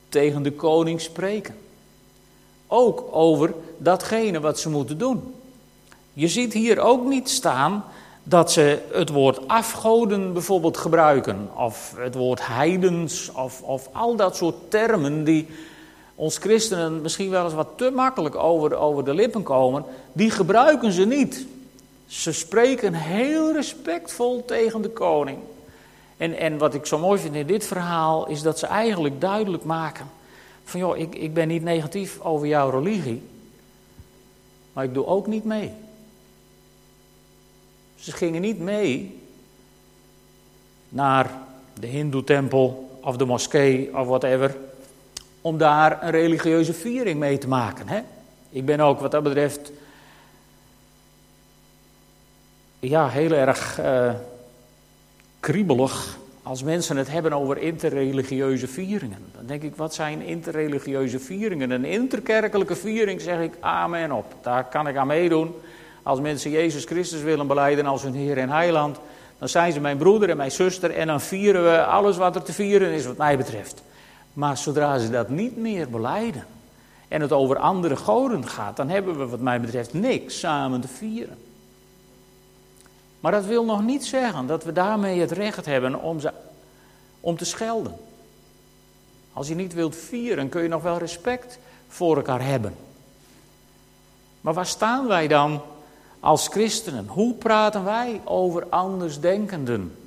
tegen 0.10 0.44
de 0.44 0.52
koning 0.52 1.02
spreken. 1.02 1.56
Ook 2.68 3.06
over 3.12 3.54
datgene 3.78 4.40
wat 4.40 4.60
ze 4.60 4.70
moeten 4.70 4.98
doen. 4.98 5.34
Je 6.14 6.28
ziet 6.28 6.54
hier 6.54 6.80
ook 6.80 7.06
niet 7.06 7.30
staan 7.30 7.86
dat 8.24 8.52
ze 8.52 8.82
het 8.92 9.10
woord 9.10 9.48
afgoden 9.48 10.34
bijvoorbeeld 10.34 10.78
gebruiken, 10.78 11.50
of 11.56 11.94
het 11.98 12.16
woord 12.16 12.48
heidens, 12.48 13.32
of, 13.32 13.62
of 13.62 13.90
al 13.92 14.16
dat 14.16 14.36
soort 14.36 14.56
termen 14.70 15.24
die 15.24 15.48
ons 16.16 16.38
christenen 16.38 17.02
misschien 17.02 17.30
wel 17.30 17.44
eens 17.44 17.54
wat 17.54 17.70
te 17.76 17.90
makkelijk 17.90 18.36
over, 18.36 18.76
over 18.76 19.06
de 19.06 19.14
lippen 19.14 19.44
komen, 19.44 19.86
die 20.12 20.30
gebruiken 20.30 20.92
ze 20.92 21.06
niet. 21.06 21.46
Ze 22.06 22.32
spreken 22.32 22.94
heel 22.94 23.54
respectvol 23.54 24.46
tegen 24.46 24.82
de 24.82 24.90
koning. 24.90 25.38
En, 26.18 26.38
en 26.38 26.58
wat 26.58 26.74
ik 26.74 26.86
zo 26.86 26.98
mooi 27.00 27.20
vind 27.20 27.36
in 27.36 27.48
dit 27.48 27.66
verhaal 27.66 28.28
is 28.28 28.42
dat 28.42 28.60
ze 28.60 28.68
eigenlijk 28.68 29.22
duidelijk 29.22 29.64
maken 29.64 30.08
van 30.64 30.80
joh, 30.80 30.98
ik, 30.98 31.16
ik 31.16 31.34
ben 31.34 31.48
niet 31.48 31.64
negatief 31.64 32.20
over 32.20 32.48
jouw 32.48 32.70
religie, 32.70 33.22
maar 34.74 34.84
ik 34.84 34.94
doe 34.94 35.06
ook 35.06 35.28
niet 35.28 35.44
mee. 35.44 35.72
Ze 37.96 38.12
gingen 38.12 38.42
niet 38.42 38.60
mee 38.60 39.20
naar 40.90 41.38
de 41.80 41.88
Hindoe-tempel 41.88 42.98
of 43.02 43.18
de 43.18 43.26
moskee 43.26 43.98
of 43.98 44.08
whatever 44.08 44.56
om 45.44 45.58
daar 45.58 46.04
een 46.04 46.12
religieuze 46.12 46.74
viering 46.74 47.20
mee 47.20 47.38
te 47.38 47.48
maken. 47.48 47.88
Hè? 47.88 48.02
Ik 48.50 48.66
ben 48.66 48.80
ook 48.80 49.00
wat 49.00 49.12
dat 49.12 49.24
betreft 49.24 49.72
ja, 52.80 53.10
heel 53.10 53.32
erg 53.32 53.80
uh, 53.80 54.14
kriebelig 55.40 56.18
als 56.44 56.64
mensen 56.64 56.98
het 56.98 57.12
hebben 57.12 57.34
over 57.34 57.58
interreligieuze 57.58 58.68
vieringen. 58.68 59.18
Dan 59.36 59.46
denk 59.46 59.62
ik, 59.64 59.76
wat 59.76 59.94
zijn 59.94 60.22
interreligieuze 60.22 61.20
vieringen? 61.20 61.72
Een 61.72 61.86
interkerkelijke 61.86 62.76
viering, 62.76 63.22
zeg 63.22 63.40
ik 63.40 63.54
amen 63.60 64.12
op. 64.12 64.36
Daar 64.42 64.64
kan 64.64 64.88
ik 64.88 64.96
aan 64.96 65.08
meedoen. 65.08 65.56
Als 66.04 66.20
mensen 66.20 66.52
Jezus 66.52 66.86
Christus 66.86 67.22
willen 67.22 67.48
beleiden 67.48 67.86
als 67.86 68.04
hun 68.04 68.14
Heer 68.14 68.38
en 68.38 68.50
Heiland, 68.50 69.00
dan 69.40 69.50
zijn 69.50 69.72
ze 69.72 69.80
mijn 69.80 69.98
broeder 69.98 70.30
en 70.30 70.38
mijn 70.38 70.52
zuster 70.52 70.92
en 70.92 71.08
dan 71.08 71.22
vieren 71.22 71.64
we 71.64 71.86
alles 71.86 72.18
wat 72.18 72.36
er 72.36 72.44
te 72.44 72.54
vieren 72.54 72.92
is 72.92 73.06
wat 73.06 73.18
mij 73.18 73.38
betreft. 73.38 73.84
Maar 74.34 74.58
zodra 74.58 75.00
ze 75.00 75.10
dat 75.10 75.30
niet 75.30 75.58
meer 75.58 75.90
beleiden 75.90 76.46
en 77.08 77.22
het 77.22 77.32
over 77.32 77.58
andere 77.58 77.96
goden 77.96 78.48
gaat, 78.48 78.76
dan 78.76 78.90
hebben 78.90 79.18
we 79.18 79.28
wat 79.28 79.40
mij 79.40 79.62
betreft 79.62 79.94
niks 79.94 80.40
samen 80.40 80.82
te 80.82 80.88
vieren. 80.88 81.38
Maar 83.20 83.32
dat 83.32 83.46
wil 83.46 83.66
nog 83.66 83.82
niet 83.82 84.06
zeggen 84.06 84.48
dat 84.48 84.64
we 84.64 84.72
daarmee 84.72 85.20
het 85.20 85.32
recht 85.32 85.66
hebben 85.66 86.02
om, 86.02 86.20
ze, 86.20 86.32
om 87.20 87.38
te 87.38 87.46
schelden. 87.46 87.96
Als 89.34 89.48
je 89.48 89.56
niet 89.56 89.74
wilt 89.74 89.96
vieren, 89.96 90.50
kun 90.50 90.62
je 90.62 90.68
nog 90.68 90.84
wel 90.84 90.98
respect 90.98 91.60
voor 91.88 92.16
elkaar 92.16 92.46
hebben. 92.46 92.76
Maar 94.42 94.54
waar 94.54 94.66
staan 94.66 95.08
wij 95.08 95.28
dan 95.28 95.62
als 96.20 96.48
christenen? 96.48 97.08
Hoe 97.08 97.34
praten 97.34 97.84
wij 97.84 98.22
over 98.24 98.66
andersdenkenden? 98.70 99.98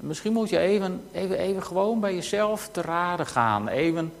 Misschien 0.00 0.32
moet 0.32 0.48
je 0.48 0.58
even, 0.58 1.02
even, 1.12 1.38
even 1.38 1.62
gewoon 1.62 2.00
bij 2.00 2.14
jezelf 2.14 2.68
te 2.72 2.80
raden 2.80 3.26
gaan. 3.26 3.68
Even, 3.68 4.12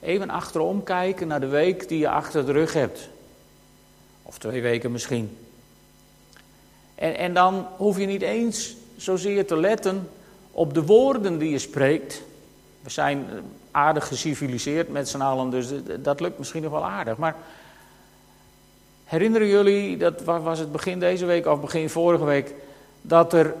even 0.00 0.30
achterom 0.30 0.82
kijken 0.82 1.26
naar 1.26 1.40
de 1.40 1.46
week 1.46 1.88
die 1.88 1.98
je 1.98 2.08
achter 2.08 2.46
de 2.46 2.52
rug 2.52 2.72
hebt. 2.72 3.08
Of 4.22 4.38
twee 4.38 4.62
weken 4.62 4.92
misschien. 4.92 5.36
En, 6.94 7.16
en 7.16 7.34
dan 7.34 7.66
hoef 7.76 7.98
je 7.98 8.06
niet 8.06 8.22
eens 8.22 8.76
zozeer 8.96 9.46
te 9.46 9.56
letten 9.56 10.08
op 10.50 10.74
de 10.74 10.84
woorden 10.84 11.38
die 11.38 11.50
je 11.50 11.58
spreekt. 11.58 12.22
We 12.82 12.90
zijn 12.90 13.26
aardig 13.70 14.06
geciviliseerd 14.06 14.88
met 14.88 15.08
z'n 15.08 15.20
allen, 15.20 15.50
dus 15.50 15.68
dat 16.00 16.20
lukt 16.20 16.38
misschien 16.38 16.62
nog 16.62 16.72
wel 16.72 16.84
aardig. 16.84 17.16
Maar 17.16 17.36
herinneren 19.04 19.48
jullie, 19.48 19.96
dat 19.96 20.22
was 20.22 20.58
het 20.58 20.72
begin 20.72 20.98
deze 20.98 21.26
week 21.26 21.46
of 21.46 21.60
begin 21.60 21.90
vorige 21.90 22.24
week, 22.24 22.54
dat 23.02 23.32
er 23.32 23.54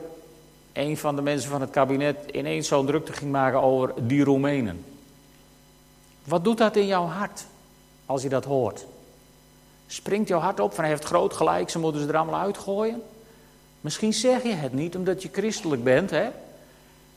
een 0.74 0.96
van 0.96 1.16
de 1.16 1.22
mensen 1.22 1.50
van 1.50 1.60
het 1.60 1.70
kabinet 1.70 2.16
ineens 2.32 2.68
zo'n 2.68 2.86
drukte 2.86 3.12
ging 3.12 3.30
maken 3.30 3.62
over 3.62 3.92
die 3.96 4.24
Roemenen. 4.24 4.84
Wat 6.24 6.44
doet 6.44 6.58
dat 6.58 6.76
in 6.76 6.86
jouw 6.86 7.06
hart 7.06 7.46
als 8.06 8.22
je 8.22 8.28
dat 8.28 8.44
hoort? 8.44 8.86
Springt 9.86 10.28
jouw 10.28 10.40
hart 10.40 10.60
op 10.60 10.74
van 10.74 10.84
hij 10.84 10.92
heeft 10.92 11.04
groot 11.04 11.34
gelijk, 11.34 11.70
ze 11.70 11.78
moeten 11.78 12.00
ze 12.00 12.08
er 12.08 12.16
allemaal 12.16 12.40
uitgooien? 12.40 13.02
Misschien 13.80 14.12
zeg 14.12 14.42
je 14.42 14.52
het 14.52 14.72
niet 14.72 14.96
omdat 14.96 15.22
je 15.22 15.28
christelijk 15.32 15.84
bent, 15.84 16.10
hè? 16.10 16.28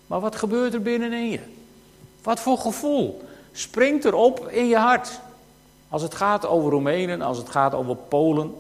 Maar 0.08 0.20
wat 0.20 0.36
gebeurt 0.36 0.74
er 0.74 0.82
binnenin 0.82 1.30
je? 1.30 1.39
Wat 2.24 2.39
voor 2.39 2.58
gevoel 2.58 3.22
springt 3.52 4.06
er 4.06 4.13
op 4.13 4.48
in 4.48 4.67
je 4.67 4.78
hart? 4.78 5.20
Als 5.89 6.02
het 6.02 6.15
gaat 6.15 6.46
over 6.46 6.72
Roemenen, 6.72 7.22
als 7.22 7.38
het 7.38 7.50
gaat 7.50 7.74
over 7.74 7.96
Polen, 7.96 8.56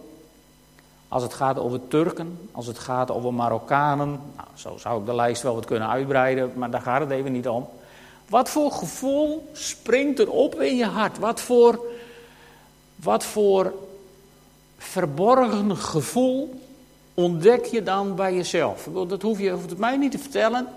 als 1.07 1.23
het 1.23 1.33
gaat 1.33 1.59
over 1.59 1.87
Turken, 1.87 2.49
als 2.51 2.67
het 2.67 2.79
gaat 2.79 3.11
over 3.11 3.33
Marokkanen. 3.33 4.19
Nou, 4.35 4.47
zo 4.53 4.77
zou 4.77 4.99
ik 4.99 5.05
de 5.05 5.15
lijst 5.15 5.41
wel 5.41 5.55
wat 5.55 5.65
kunnen 5.65 5.89
uitbreiden, 5.89 6.51
maar 6.55 6.69
daar 6.69 6.81
gaat 6.81 6.99
het 6.99 7.09
even 7.09 7.31
niet 7.31 7.47
om. 7.47 7.67
Wat 8.29 8.49
voor 8.49 8.71
gevoel 8.71 9.49
springt 9.53 10.19
er 10.19 10.31
op 10.31 10.61
in 10.61 10.75
je 10.75 10.85
hart? 10.85 11.19
Wat 11.19 11.41
voor, 11.41 11.85
wat 12.95 13.23
voor 13.23 13.73
verborgen 14.77 15.77
gevoel 15.77 16.61
ontdek 17.13 17.65
je 17.65 17.83
dan 17.83 18.15
bij 18.15 18.35
jezelf? 18.35 18.89
Dat 19.07 19.21
hoef 19.21 19.39
je 19.39 19.51
hoeft 19.51 19.69
het 19.69 19.79
mij 19.79 19.97
niet 19.97 20.11
te 20.11 20.19
vertellen. 20.19 20.67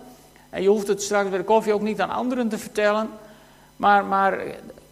En 0.50 0.62
je 0.62 0.68
hoeft 0.68 0.86
het 0.86 1.02
straks 1.02 1.28
bij 1.28 1.38
de 1.38 1.44
koffie 1.44 1.72
ook 1.72 1.80
niet 1.80 2.00
aan 2.00 2.10
anderen 2.10 2.48
te 2.48 2.58
vertellen. 2.58 3.08
Maar, 3.76 4.04
maar 4.04 4.38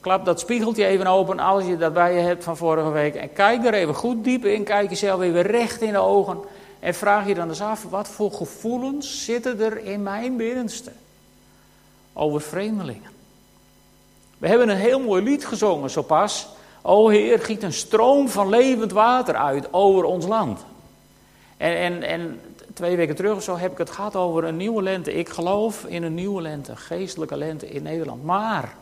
klap 0.01 0.25
dat 0.25 0.41
spiegeltje 0.41 0.85
even 0.85 1.07
open 1.07 1.39
als 1.39 1.65
je 1.65 1.77
dat 1.77 1.93
bij 1.93 2.15
je 2.15 2.21
hebt 2.21 2.45
van 2.45 2.57
vorige 2.57 2.91
week. 2.91 3.15
En 3.15 3.33
kijk 3.33 3.65
er 3.65 3.75
even 3.75 3.95
goed 3.95 4.25
diep 4.25 4.45
in. 4.45 4.65
Kijk 4.65 4.89
jezelf 4.89 5.21
even 5.21 5.43
recht 5.43 5.83
in 5.83 5.93
de 5.93 5.99
ogen. 5.99 6.39
En 6.81 6.95
vraag 6.95 7.27
je 7.27 7.35
dan 7.35 7.49
eens 7.49 7.61
af, 7.61 7.83
wat 7.91 8.09
voor 8.09 8.33
gevoelens 8.33 9.25
zitten 9.25 9.61
er 9.61 9.85
in 9.85 10.03
mijn 10.03 10.37
binnenste? 10.37 10.93
Over 12.13 12.41
vreemdelingen. 12.41 13.11
We 14.39 14.49
hebben 14.49 14.69
een 14.69 14.77
heel 14.77 15.01
mooi 15.01 15.23
lied 15.23 15.47
gezongen 15.47 15.91
zo 15.91 16.03
pas. 16.03 16.49
O 16.83 17.09
Heer, 17.09 17.41
giet 17.41 17.63
een 17.63 17.73
stroom 17.73 18.29
van 18.29 18.49
levend 18.49 18.93
water 18.93 19.35
uit 19.35 19.73
over 19.73 20.05
ons 20.05 20.27
land. 20.27 20.65
En, 21.57 21.77
en, 21.77 22.03
en 22.03 22.41
twee 22.75 22.97
weken 22.97 23.17
terug 23.17 23.37
of 23.37 23.43
zo 23.43 23.57
heb 23.57 23.73
ik 23.73 23.79
het 23.79 23.91
gehad 23.91 24.17
over 24.17 24.45
een 24.45 24.57
nieuwe 24.57 24.83
lente. 24.83 25.15
Ik 25.15 25.29
geloof 25.29 25.85
in 25.85 26.03
een 26.03 26.15
nieuwe 26.15 26.43
lente, 26.43 26.77
geestelijke 26.77 27.37
lente 27.37 27.69
in 27.69 27.83
Nederland. 27.83 28.25
Maar 28.25 28.75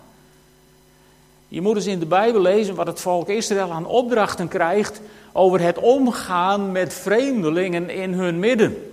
je 1.49 1.61
moet 1.61 1.77
eens 1.77 1.87
in 1.87 1.99
de 1.99 2.07
Bijbel 2.07 2.41
lezen 2.41 2.75
wat 2.75 2.87
het 2.87 3.01
volk 3.01 3.29
Israël 3.29 3.73
aan 3.73 3.87
opdrachten 3.87 4.49
krijgt 4.49 5.01
over 5.33 5.61
het 5.61 5.79
omgaan 5.79 6.73
met 6.73 6.95
vreemdelingen 6.95 7.91
in 7.91 8.13
hun 8.13 8.39
midden. 8.39 8.93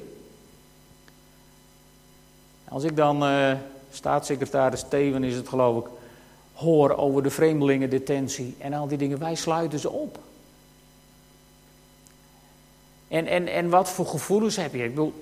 Als 2.68 2.84
ik 2.84 2.96
dan, 2.96 3.24
uh, 3.24 3.54
staatssecretaris 3.92 4.80
Steven 4.80 5.24
is 5.24 5.36
het 5.36 5.48
geloof 5.48 5.86
ik, 5.86 5.92
hoor 6.54 6.96
over 6.96 7.24
de 7.24 7.30
vreemdelingendetentie 7.30 8.56
en 8.58 8.74
al 8.74 8.88
die 8.88 8.98
dingen, 8.98 9.20
wij 9.20 9.36
sluiten 9.36 9.80
ze 9.80 9.89
op. 9.89 10.20
En, 13.08 13.28
en, 13.28 13.48
en 13.48 13.70
wat 13.70 13.89
voor 13.89 14.06
gevoelens 14.06 14.56
heb 14.56 14.74
je? 14.74 14.84
Ik 14.84 14.89
bedoel, 14.89 15.13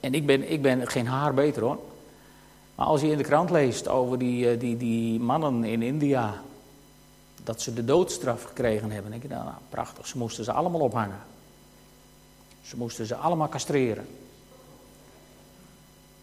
en 0.00 0.14
ik 0.14 0.26
ben, 0.26 0.50
ik 0.50 0.62
ben 0.62 0.88
geen 0.88 1.06
haar 1.06 1.34
beter 1.34 1.62
hoor. 1.62 1.78
Maar 2.80 2.88
als 2.88 3.00
je 3.00 3.10
in 3.10 3.16
de 3.16 3.24
krant 3.24 3.50
leest 3.50 3.88
over 3.88 4.18
die, 4.18 4.50
eh, 4.50 4.60
die, 4.60 4.76
die 4.76 5.20
mannen 5.20 5.64
in 5.64 5.82
India, 5.82 6.42
dat 7.42 7.60
ze 7.60 7.74
de 7.74 7.84
doodstraf 7.84 8.42
gekregen 8.42 8.90
hebben, 8.90 9.10
denk 9.10 9.22
je, 9.22 9.28
nou, 9.28 9.44
nou 9.44 9.56
prachtig, 9.68 10.06
ze 10.06 10.18
moesten 10.18 10.44
ze 10.44 10.52
allemaal 10.52 10.80
ophangen. 10.80 11.18
Ze 12.62 12.76
moesten 12.76 13.06
ze 13.06 13.14
allemaal 13.14 13.48
castreren. 13.48 14.08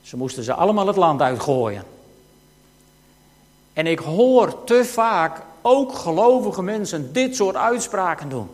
Ze 0.02 0.18
moesten 0.18 0.44
ze 0.44 0.54
allemaal 0.54 0.88
het 0.88 0.96
land 0.96 1.22
uitgooien. 1.22 1.84
En 3.74 3.88
ik 3.88 4.00
hoor 4.00 4.64
te 4.64 4.86
vaak 4.86 5.42
ook 5.62 5.94
gelovige 5.94 6.64
mensen 6.64 7.14
dit 7.14 7.36
soort 7.36 7.56
uitspraken 7.56 8.30
doen. 8.30 8.50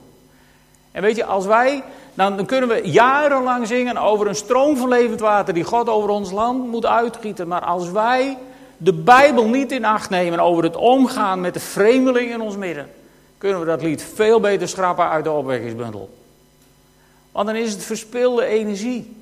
En 0.91 1.01
weet 1.01 1.15
je, 1.15 1.25
als 1.25 1.45
wij, 1.45 1.83
dan, 2.13 2.37
dan 2.37 2.45
kunnen 2.45 2.69
we 2.69 2.81
jarenlang 2.89 3.67
zingen 3.67 3.97
over 3.97 4.27
een 4.27 4.35
stroom 4.35 4.77
van 4.77 4.87
levend 4.87 5.19
water 5.19 5.53
die 5.53 5.63
God 5.63 5.89
over 5.89 6.09
ons 6.09 6.31
land 6.31 6.67
moet 6.67 6.85
uitgieten. 6.85 7.47
Maar 7.47 7.61
als 7.61 7.91
wij 7.91 8.37
de 8.77 8.93
Bijbel 8.93 9.47
niet 9.47 9.71
in 9.71 9.85
acht 9.85 10.09
nemen 10.09 10.39
over 10.39 10.63
het 10.63 10.75
omgaan 10.75 11.41
met 11.41 11.53
de 11.53 11.59
vreemdeling 11.59 12.31
in 12.31 12.41
ons 12.41 12.55
midden, 12.55 12.89
kunnen 13.37 13.59
we 13.59 13.65
dat 13.65 13.81
lied 13.81 14.03
veel 14.13 14.39
beter 14.39 14.67
schrappen 14.67 15.09
uit 15.09 15.23
de 15.23 15.31
opwekkingsbundel. 15.31 16.09
Want 17.31 17.47
dan 17.47 17.55
is 17.55 17.71
het 17.71 17.83
verspilde 17.83 18.45
energie. 18.45 19.15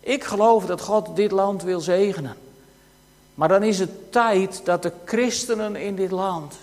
Ik 0.00 0.24
geloof 0.24 0.66
dat 0.66 0.80
God 0.80 1.16
dit 1.16 1.30
land 1.30 1.62
wil 1.62 1.80
zegenen. 1.80 2.36
Maar 3.34 3.48
dan 3.48 3.62
is 3.62 3.78
het 3.78 4.12
tijd 4.12 4.60
dat 4.64 4.82
de 4.82 4.92
christenen 5.04 5.76
in 5.76 5.96
dit 5.96 6.10
land 6.10 6.54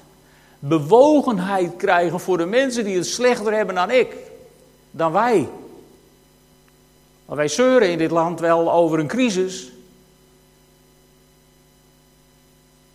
bewogenheid 0.59 1.75
krijgen 1.75 2.19
voor 2.19 2.37
de 2.37 2.45
mensen 2.45 2.83
die 2.83 2.95
het 2.95 3.05
slechter 3.05 3.53
hebben 3.53 3.75
dan 3.75 3.91
ik, 3.91 4.15
dan 4.91 5.11
wij. 5.11 5.49
Want 7.25 7.39
wij 7.39 7.47
zeuren 7.47 7.91
in 7.91 7.97
dit 7.97 8.11
land 8.11 8.39
wel 8.39 8.71
over 8.71 8.99
een 8.99 9.07
crisis. 9.07 9.71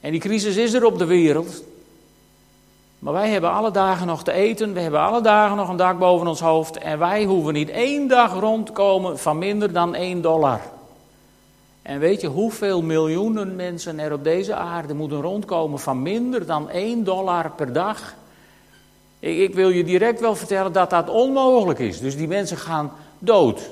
En 0.01 0.11
die 0.11 0.21
crisis 0.21 0.57
is 0.57 0.73
er 0.73 0.85
op 0.85 0.99
de 0.99 1.07
wereld. 1.07 1.63
Maar 2.99 3.13
wij 3.13 3.31
hebben 3.31 3.51
alle 3.51 3.71
dagen 3.71 4.07
nog 4.07 4.25
te 4.25 4.33
eten, 4.33 4.73
we 4.73 4.81
hebben 4.81 5.01
alle 5.01 5.21
dagen 5.21 5.57
nog 5.57 5.69
een 5.69 5.77
dak 5.77 5.99
boven 5.99 6.27
ons 6.27 6.41
hoofd 6.41 6.79
en 6.79 6.99
wij 6.99 7.25
hoeven 7.25 7.53
niet 7.53 7.71
één 7.71 8.09
dag 8.09 8.35
rondkomen 8.35 9.19
van 9.19 9.39
minder 9.39 9.73
dan 9.73 9.95
één 9.95 10.23
dollar. 10.23 10.61
En 11.83 11.99
weet 11.99 12.21
je 12.21 12.27
hoeveel 12.27 12.83
miljoenen 12.83 13.57
mensen 13.57 13.99
er 13.99 14.13
op 14.13 14.25
deze 14.25 14.55
aarde 14.55 14.95
moeten 14.95 15.21
rondkomen 15.21 15.79
van 15.79 16.03
minder 16.03 16.47
dan 16.47 16.71
1 16.71 17.05
dollar 17.05 17.51
per 17.51 17.73
dag? 17.73 18.15
Ik, 19.19 19.39
ik, 19.39 19.55
wil 19.55 19.69
je 19.69 19.85
direct 19.85 20.21
wel 20.21 20.35
vertellen 20.35 20.73
dat 20.73 20.91
dat 20.91 21.09
onmogelijk 21.09 21.79
is. 21.79 22.01
Dus 22.01 22.17
die 22.17 22.29
mensen 22.29 22.57
gaan 22.57 22.93
dood. 23.19 23.71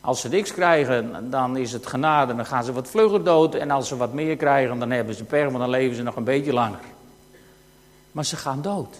Als 0.00 0.20
ze 0.20 0.28
niks 0.28 0.52
krijgen, 0.52 1.30
dan 1.30 1.56
is 1.56 1.72
het 1.72 1.86
genade, 1.86 2.34
dan 2.36 2.46
gaan 2.46 2.64
ze 2.64 2.72
wat 2.72 2.88
vlugger 2.88 3.24
dood. 3.24 3.54
En 3.54 3.70
als 3.70 3.88
ze 3.88 3.96
wat 3.96 4.12
meer 4.12 4.36
krijgen, 4.36 4.78
dan 4.78 4.90
hebben 4.90 5.14
ze 5.14 5.24
maar 5.30 5.50
dan 5.50 5.70
leven 5.70 5.96
ze 5.96 6.02
nog 6.02 6.16
een 6.16 6.24
beetje 6.24 6.52
langer. 6.52 6.80
Maar 8.12 8.24
ze 8.24 8.36
gaan 8.36 8.62
dood. 8.62 8.96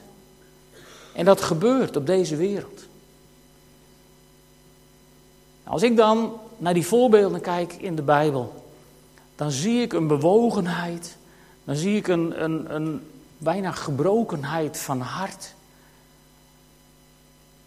En 1.12 1.24
dat 1.24 1.40
gebeurt 1.40 1.96
op 1.96 2.06
deze 2.06 2.36
wereld. 2.36 2.86
Als 5.64 5.82
ik 5.82 5.96
dan 5.96 6.32
naar 6.58 6.74
die 6.74 6.86
voorbeelden 6.86 7.40
kijk 7.40 7.72
in 7.72 7.96
de 7.96 8.02
Bijbel, 8.02 8.64
dan 9.34 9.50
zie 9.50 9.82
ik 9.82 9.92
een 9.92 10.06
bewogenheid, 10.06 11.16
dan 11.64 11.76
zie 11.76 11.96
ik 11.96 12.08
een, 12.08 12.42
een, 12.44 12.74
een 12.74 13.02
bijna 13.38 13.70
gebrokenheid 13.70 14.78
van 14.78 15.00
hart. 15.00 15.54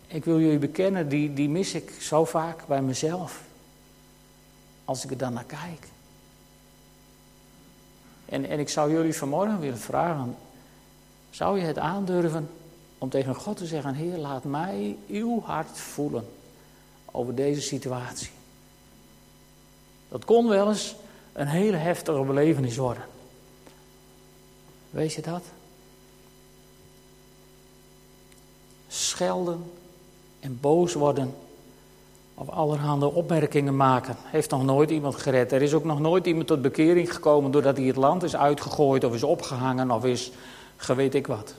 Ik 0.08 0.26
wil 0.26 0.40
jullie 0.40 0.60
bekennen, 0.60 1.10
die, 1.10 1.34
die 1.34 1.50
mis 1.50 1.74
ik 1.74 1.92
zo 2.00 2.26
vaak 2.26 2.68
bij 2.68 2.82
mezelf. 2.82 3.42
Als 4.86 5.04
ik 5.04 5.12
er 5.12 5.18
dan 5.18 5.34
naar 5.34 5.44
kijk. 5.44 5.88
En, 8.26 8.46
en 8.46 8.60
ik 8.60 8.70
zou 8.70 8.92
jullie 8.92 9.16
vanmorgen 9.16 9.60
willen 9.60 9.80
vragen: 9.80 10.36
zou 11.30 11.60
je 11.60 11.66
het 11.66 11.78
aandurven 11.78 12.50
om 12.98 13.10
tegen 13.10 13.36
God 13.36 13.58
te 13.58 13.66
zeggen: 13.66 13.94
Heer, 13.94 14.18
laat 14.18 14.44
mij 14.44 14.98
uw 15.08 15.42
hart 15.42 15.80
voelen 15.80 16.30
over 17.12 17.36
deze 17.36 17.62
situatie? 17.62 18.30
Dat 20.12 20.26
kon 20.26 20.48
wel 20.48 20.68
eens 20.68 20.96
een 21.34 21.48
hele 21.48 21.78
heftige 21.78 22.22
belevenis 22.22 22.78
worden. 22.78 23.04
Weet 24.90 25.14
je 25.14 25.22
dat? 25.22 25.44
Schelden 28.88 29.72
en 30.40 30.58
boos 30.62 30.94
worden 30.94 31.36
of 32.34 32.50
allerhande 32.50 33.12
opmerkingen 33.12 33.76
maken, 33.76 34.16
heeft 34.20 34.50
nog 34.50 34.64
nooit 34.64 34.90
iemand 34.90 35.16
gered. 35.16 35.52
Er 35.52 35.62
is 35.62 35.74
ook 35.74 35.84
nog 35.84 36.00
nooit 36.00 36.26
iemand 36.26 36.48
tot 36.48 36.62
bekering 36.62 37.14
gekomen 37.14 37.52
doordat 37.52 37.78
hij 37.78 37.86
het 37.86 37.96
land 37.96 38.24
is 38.24 38.36
uitgegooid 38.36 39.04
of 39.04 39.14
is 39.14 39.24
opgehangen 39.24 39.92
of 39.92 40.06
is 40.06 40.32
gewet 40.78 41.16
ik 41.16 41.28
wat. 41.28 41.56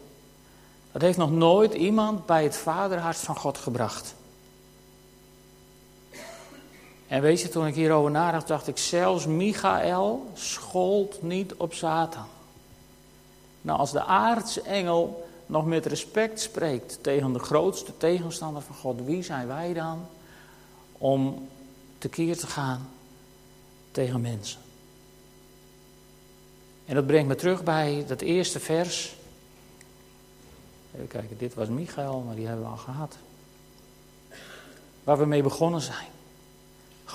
Dat 0.93 1.03
heeft 1.03 1.19
nog 1.19 1.31
nooit 1.31 1.75
iemand 1.75 2.27
bij 2.27 2.43
het 2.43 2.57
vaderhart 2.57 3.17
van 3.17 3.37
God 3.37 3.59
gebracht. 3.59 4.15
En 7.13 7.21
weet 7.21 7.41
je, 7.41 7.49
toen 7.49 7.67
ik 7.67 7.75
hierover 7.75 8.11
nadacht, 8.11 8.47
dacht 8.47 8.69
ik, 8.69 8.79
zelfs 8.79 9.27
Michael 9.27 10.31
schold 10.35 11.23
niet 11.23 11.55
op 11.55 11.75
Satan. 11.75 12.27
Nou, 13.63 13.79
als 13.79 13.93
de 13.93 14.05
aartsengel 14.05 15.29
nog 15.47 15.67
met 15.67 15.87
respect 15.87 16.41
spreekt 16.41 16.99
tegen 17.03 17.33
de 17.33 17.39
grootste 17.39 17.97
tegenstander 17.97 18.63
van 18.63 18.75
God, 18.75 19.05
wie 19.05 19.23
zijn 19.23 19.47
wij 19.47 19.73
dan 19.73 20.07
om 20.93 21.49
tekeer 21.99 22.37
te 22.37 22.47
gaan 22.47 22.89
tegen 23.91 24.21
mensen? 24.21 24.61
En 26.85 26.95
dat 26.95 27.07
brengt 27.07 27.29
me 27.29 27.35
terug 27.35 27.63
bij 27.63 28.05
dat 28.07 28.21
eerste 28.21 28.61
vers. 28.61 29.17
Even 30.95 31.09
kijken, 31.09 31.39
dit 31.39 31.55
was 31.55 31.69
Michael, 31.69 32.21
maar 32.21 32.35
die 32.35 32.47
hebben 32.47 32.65
we 32.65 32.71
al 32.71 32.77
gehad. 32.77 33.17
Waar 35.05 35.19
we 35.19 35.27
mee 35.27 35.43
begonnen 35.43 35.81
zijn. 35.81 36.11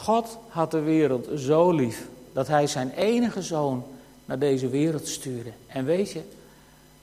God 0.04 0.38
had 0.48 0.72
de 0.72 0.80
wereld 0.80 1.28
zo 1.40 1.72
lief 1.72 2.08
dat 2.34 2.48
hij 2.48 2.68
zijn 2.68 2.92
enige 2.92 3.42
zoon 3.42 3.86
naar 4.26 4.40
deze 4.40 4.70
wereld 4.70 5.08
stuurde. 5.08 5.52
En 5.68 5.86
weet 5.86 6.12
je, 6.12 6.22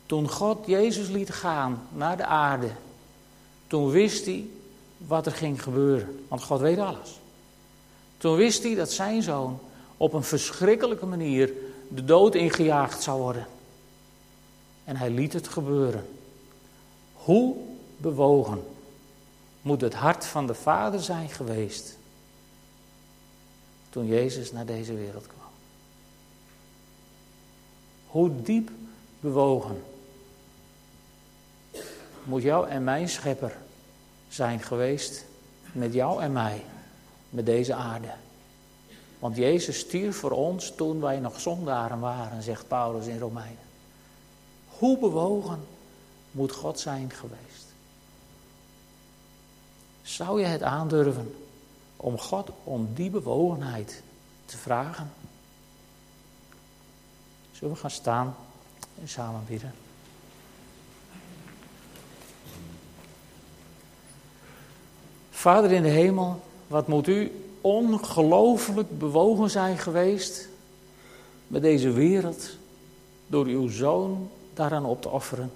toen 0.07 0.29
God 0.29 0.67
Jezus 0.67 1.09
liet 1.09 1.31
gaan 1.31 1.83
naar 1.93 2.17
de 2.17 2.25
aarde, 2.25 2.71
toen 3.67 3.91
wist 3.91 4.25
hij 4.25 4.47
wat 4.97 5.27
er 5.27 5.33
ging 5.33 5.63
gebeuren. 5.63 6.25
Want 6.29 6.43
God 6.43 6.61
weet 6.61 6.79
alles. 6.79 7.21
Toen 8.17 8.37
wist 8.37 8.63
hij 8.63 8.75
dat 8.75 8.91
zijn 8.91 9.23
zoon 9.23 9.59
op 9.97 10.13
een 10.13 10.25
verschrikkelijke 10.25 11.07
manier 11.07 11.53
de 11.89 12.05
dood 12.05 12.35
ingejaagd 12.35 13.03
zou 13.03 13.21
worden. 13.21 13.47
En 14.85 14.97
hij 14.97 15.11
liet 15.11 15.33
het 15.33 15.49
gebeuren. 15.49 16.07
Hoe 17.13 17.57
bewogen 17.97 18.63
moet 19.63 19.81
het 19.81 19.95
hart 19.95 20.27
van 20.27 20.47
de 20.47 20.55
Vader 20.55 21.01
zijn 21.01 21.29
geweest 21.29 21.97
toen 23.95 24.07
Jezus 24.07 24.53
naar 24.53 24.67
deze 24.67 24.95
wereld 24.95 25.27
kwam? 25.27 25.51
Hoe 28.07 28.43
diep 28.43 28.71
bewogen 29.21 29.83
moet 32.25 32.43
jou 32.43 32.69
en 32.69 32.85
mijn 32.85 33.09
schepper 33.09 33.57
zijn 34.29 34.61
geweest 34.61 35.25
met 35.73 35.93
jou 35.93 36.23
en 36.23 36.33
mij, 36.33 36.65
met 37.31 37.47
deze 37.47 37.75
aarde? 37.75 38.13
Want 39.19 39.37
Jezus 39.37 39.79
stierf 39.79 40.17
voor 40.17 40.31
ons 40.31 40.75
toen 40.75 41.01
wij 41.01 41.21
nog 41.21 41.41
zondaren 41.41 42.01
waren, 42.01 42.43
zegt 42.43 42.69
Paulus 42.69 43.07
in 43.07 43.19
Romeinen. 43.19 43.65
Hoe 44.69 44.99
bewogen 44.99 45.67
moet 46.31 46.53
God 46.53 46.81
zijn 46.81 47.11
geweest? 47.11 47.67
Zou 50.03 50.41
je 50.41 50.47
het 50.47 50.63
aandurven 50.63 51.35
om 52.05 52.19
God 52.19 52.51
om 52.65 52.89
die 52.95 53.11
bewogenheid 53.11 54.03
te 54.45 54.57
vragen? 54.57 55.13
Zullen 57.53 57.75
we 57.75 57.81
gaan 57.81 57.91
staan 57.91 58.37
en 59.01 59.09
samen 59.09 59.45
bidden? 59.47 59.75
Vader 65.31 65.73
in 65.73 65.83
de 65.83 65.89
hemel, 65.89 66.41
wat 66.67 66.89
moet 66.89 67.09
u 67.09 67.33
ongelooflijk 67.61 68.99
bewogen 68.99 69.51
zijn 69.51 69.79
geweest 69.79 70.49
met 71.47 71.63
deze 71.63 71.91
wereld 71.91 72.51
door 73.27 73.47
uw 73.47 73.69
zoon 73.69 74.31
daaraan 74.55 74.85
op 74.85 75.03
te 75.03 75.09
offeren. 75.09 75.53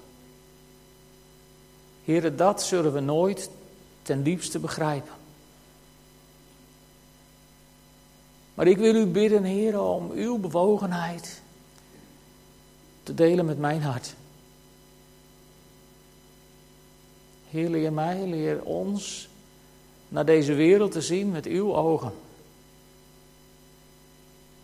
Heren, 2.05 2.37
dat 2.37 2.63
zullen 2.63 2.93
we 2.93 3.01
nooit 3.01 3.51
ten 4.03 4.23
diepste 4.23 4.59
begrijpen. 4.59 5.18
Maar 8.59 8.67
ik 8.67 8.79
wil 8.79 8.95
u 8.95 9.07
bidden, 9.07 9.45
heren, 9.45 9.83
om 9.83 10.11
uw 10.11 10.39
bewogenheid 10.39 11.43
te 13.03 13.15
delen 13.15 13.45
met 13.45 13.59
mijn 13.59 13.83
hart. 13.83 14.15
Heer, 17.51 17.69
leer 17.69 17.93
mij, 17.93 18.27
leer 18.27 18.63
ons 18.63 19.29
naar 20.09 20.25
deze 20.25 20.55
wereld 20.55 20.93
te 20.93 21.01
zien 21.01 21.31
met 21.31 21.47
uw 21.47 21.75
ogen. 21.75 22.13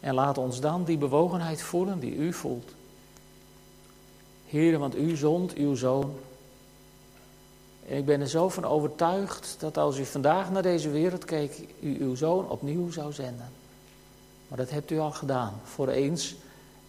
En 0.01 0.15
laat 0.15 0.39
ons 0.39 0.61
dan 0.61 0.85
die 0.85 0.99
bewogenheid 0.99 1.63
voelen 1.63 2.01
die 2.01 2.15
u 2.15 2.33
voelt. 2.33 2.75
Heer, 4.47 4.79
want 4.79 4.97
u 4.97 5.17
zond 5.17 5.55
uw 5.55 5.75
zoon. 5.75 6.15
En 7.89 7.97
ik 7.97 8.05
ben 8.05 8.21
er 8.21 8.29
zo 8.29 8.49
van 8.49 8.65
overtuigd 8.65 9.57
dat 9.59 9.77
als 9.77 9.99
u 9.99 10.05
vandaag 10.05 10.51
naar 10.51 10.63
deze 10.63 10.91
wereld 10.91 11.25
keek, 11.25 11.59
u 11.81 11.97
uw 12.01 12.15
zoon 12.15 12.49
opnieuw 12.49 12.91
zou 12.91 13.13
zenden. 13.13 13.63
Maar 14.49 14.59
dat 14.59 14.71
hebt 14.71 14.91
u 14.91 14.99
al 14.99 15.11
gedaan, 15.11 15.61
voor 15.65 15.89
eens 15.89 16.35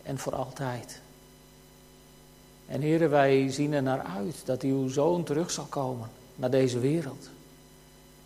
en 0.03 0.17
voor 0.17 0.35
altijd. 0.35 1.01
En 2.65 2.81
heren, 2.81 3.09
wij 3.09 3.51
zien 3.51 3.73
er 3.73 3.83
naar 3.83 4.01
uit 4.01 4.45
dat 4.45 4.61
uw 4.61 4.87
zoon 4.87 5.23
terug 5.23 5.51
zal 5.51 5.65
komen 5.65 6.09
naar 6.35 6.51
deze 6.51 6.79
wereld 6.79 7.29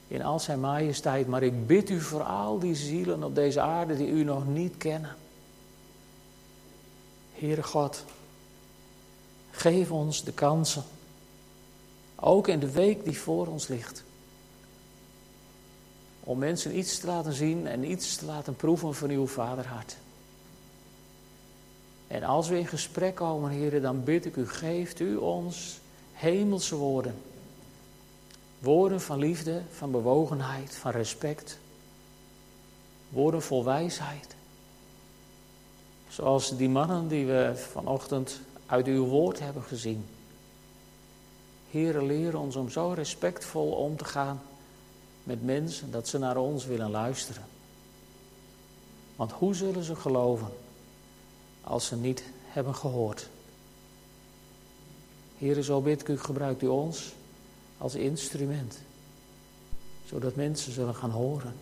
in 0.10 0.24
al 0.24 0.40
zijn 0.40 0.60
majesteit. 0.60 1.28
Maar 1.28 1.44
ik 1.44 1.68
bid 1.68 1.90
u 1.90 2.02
voor 2.02 2.24
al 2.24 2.60
die 2.60 2.76
zielen 2.76 3.24
op 3.24 3.36
deze 3.36 3.62
aarde 3.62 3.98
die 3.98 4.08
u 4.08 4.24
nog 4.24 4.48
niet 4.48 4.78
kennen. 4.78 5.16
Heere 7.34 7.64
God, 7.64 8.04
geef 9.52 9.92
ons 9.92 10.24
de 10.24 10.32
kansen, 10.32 10.84
ook 12.16 12.48
in 12.48 12.60
de 12.60 12.72
week 12.72 13.04
die 13.04 13.20
voor 13.20 13.48
ons 13.48 13.68
ligt, 13.68 14.04
om 16.30 16.38
mensen 16.38 16.78
iets 16.78 17.00
te 17.00 17.08
laten 17.08 17.34
zien 17.34 17.68
en 17.68 17.92
iets 17.92 18.16
te 18.16 18.26
laten 18.26 18.56
proeven 18.56 18.96
van 18.96 19.10
uw 19.10 19.28
vaderhart. 19.28 19.98
En 22.08 22.24
als 22.24 22.48
we 22.48 22.58
in 22.58 22.68
gesprek 22.68 23.16
komen, 23.16 23.50
heren, 23.50 23.82
dan 23.82 24.04
bid 24.04 24.26
ik 24.26 24.36
u, 24.36 24.48
geeft 24.48 25.00
u 25.00 25.16
ons 25.16 25.80
hemelse 26.14 26.76
woorden 26.76 27.16
Woorden 28.60 29.02
van 29.02 29.20
liefde, 29.20 29.62
van 29.72 29.92
bewogenheid, 29.92 30.76
van 30.76 30.92
respect. 30.92 31.60
Woorden 33.10 33.42
vol 33.42 33.64
wijsheid. 33.64 34.36
Zoals 36.10 36.58
die 36.58 36.70
mannen 36.70 37.08
die 37.08 37.26
we 37.26 37.52
vanochtend 37.72 38.40
uit 38.66 38.88
uw 38.88 39.06
woord 39.06 39.40
hebben 39.40 39.64
gezien. 39.64 40.06
Heren, 41.70 42.06
leer 42.06 42.38
ons 42.38 42.56
om 42.56 42.70
zo 42.70 42.92
respectvol 42.92 43.72
om 43.72 43.98
te 43.98 44.06
gaan 44.06 44.42
met 45.30 45.44
mensen 45.44 45.92
dat 45.92 46.08
ze 46.08 46.18
naar 46.18 46.38
ons 46.38 46.66
willen 46.66 46.92
luisteren. 46.92 47.44
Want 49.16 49.32
hoe 49.32 49.56
zullen 49.56 49.84
ze 49.84 49.96
geloven 49.96 50.48
als 51.62 51.86
ze 51.86 51.96
niet 51.96 52.24
hebben 52.48 52.76
gehoord? 52.76 53.30
Heren, 55.38 55.64
zo 55.64 55.82
bid 55.82 56.08
ik 56.08 56.20
gebruikt 56.20 56.62
u 56.62 56.68
ons 56.68 57.14
als 57.78 57.96
instrument. 57.96 58.80
Zodat 60.06 60.36
mensen 60.36 60.72
zullen 60.72 60.96
gaan 60.96 61.12
horen. 61.12 61.54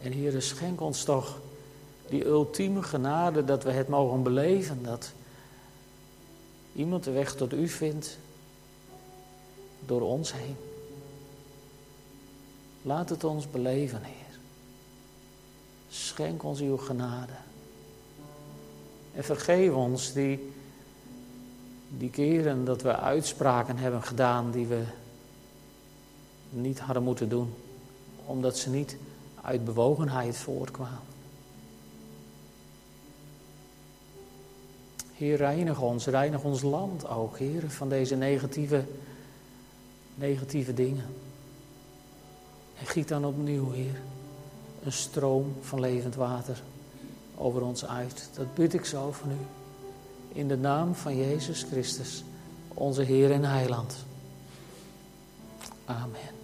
En 0.00 0.12
Heer, 0.12 0.42
schenk 0.42 0.80
ons 0.80 1.04
toch 1.04 1.40
die 2.08 2.24
ultieme 2.24 2.82
genade 2.82 3.44
dat 3.44 3.62
we 3.64 3.70
het 3.70 3.88
mogen 3.88 4.22
beleven. 4.22 4.82
Dat 4.82 5.12
iemand 6.74 7.04
de 7.04 7.10
weg 7.10 7.34
tot 7.34 7.52
u 7.52 7.68
vindt 7.68 8.18
door 9.86 10.00
ons 10.00 10.32
heen. 10.32 10.56
Laat 12.88 13.08
het 13.08 13.24
ons 13.24 13.50
beleven, 13.50 14.02
Heer. 14.02 14.38
Schenk 15.88 16.42
ons 16.42 16.60
uw 16.60 16.76
genade. 16.76 17.32
En 19.14 19.24
vergeef 19.24 19.72
ons 19.72 20.12
die 20.12 20.52
die 21.88 22.10
keren 22.10 22.64
dat 22.64 22.82
we 22.82 22.96
uitspraken 22.96 23.76
hebben 23.76 24.02
gedaan 24.02 24.50
die 24.50 24.66
we 24.66 24.84
niet 26.50 26.78
hadden 26.80 27.02
moeten 27.02 27.28
doen, 27.28 27.54
omdat 28.26 28.58
ze 28.58 28.70
niet 28.70 28.96
uit 29.42 29.64
bewogenheid 29.64 30.36
voortkwamen. 30.36 31.06
Heer, 35.12 35.36
reinig 35.36 35.80
ons, 35.80 36.06
reinig 36.06 36.42
ons 36.42 36.62
land 36.62 37.08
ook, 37.08 37.38
Heer, 37.38 37.70
van 37.70 37.88
deze 37.88 38.16
negatieve, 38.16 38.84
negatieve 40.14 40.74
dingen. 40.74 41.04
En 42.80 42.86
giet 42.86 43.08
dan 43.08 43.24
opnieuw, 43.24 43.70
Heer, 43.70 44.00
een 44.84 44.92
stroom 44.92 45.54
van 45.60 45.80
levend 45.80 46.14
water 46.14 46.62
over 47.34 47.62
ons 47.62 47.86
uit. 47.86 48.28
Dat 48.34 48.54
bid 48.54 48.74
ik 48.74 48.84
zo 48.84 49.12
van 49.12 49.30
u. 49.30 49.46
In 50.32 50.48
de 50.48 50.56
naam 50.56 50.94
van 50.94 51.16
Jezus 51.16 51.62
Christus, 51.62 52.24
onze 52.68 53.02
Heer 53.02 53.32
en 53.32 53.44
Heiland. 53.44 53.96
Amen. 55.84 56.37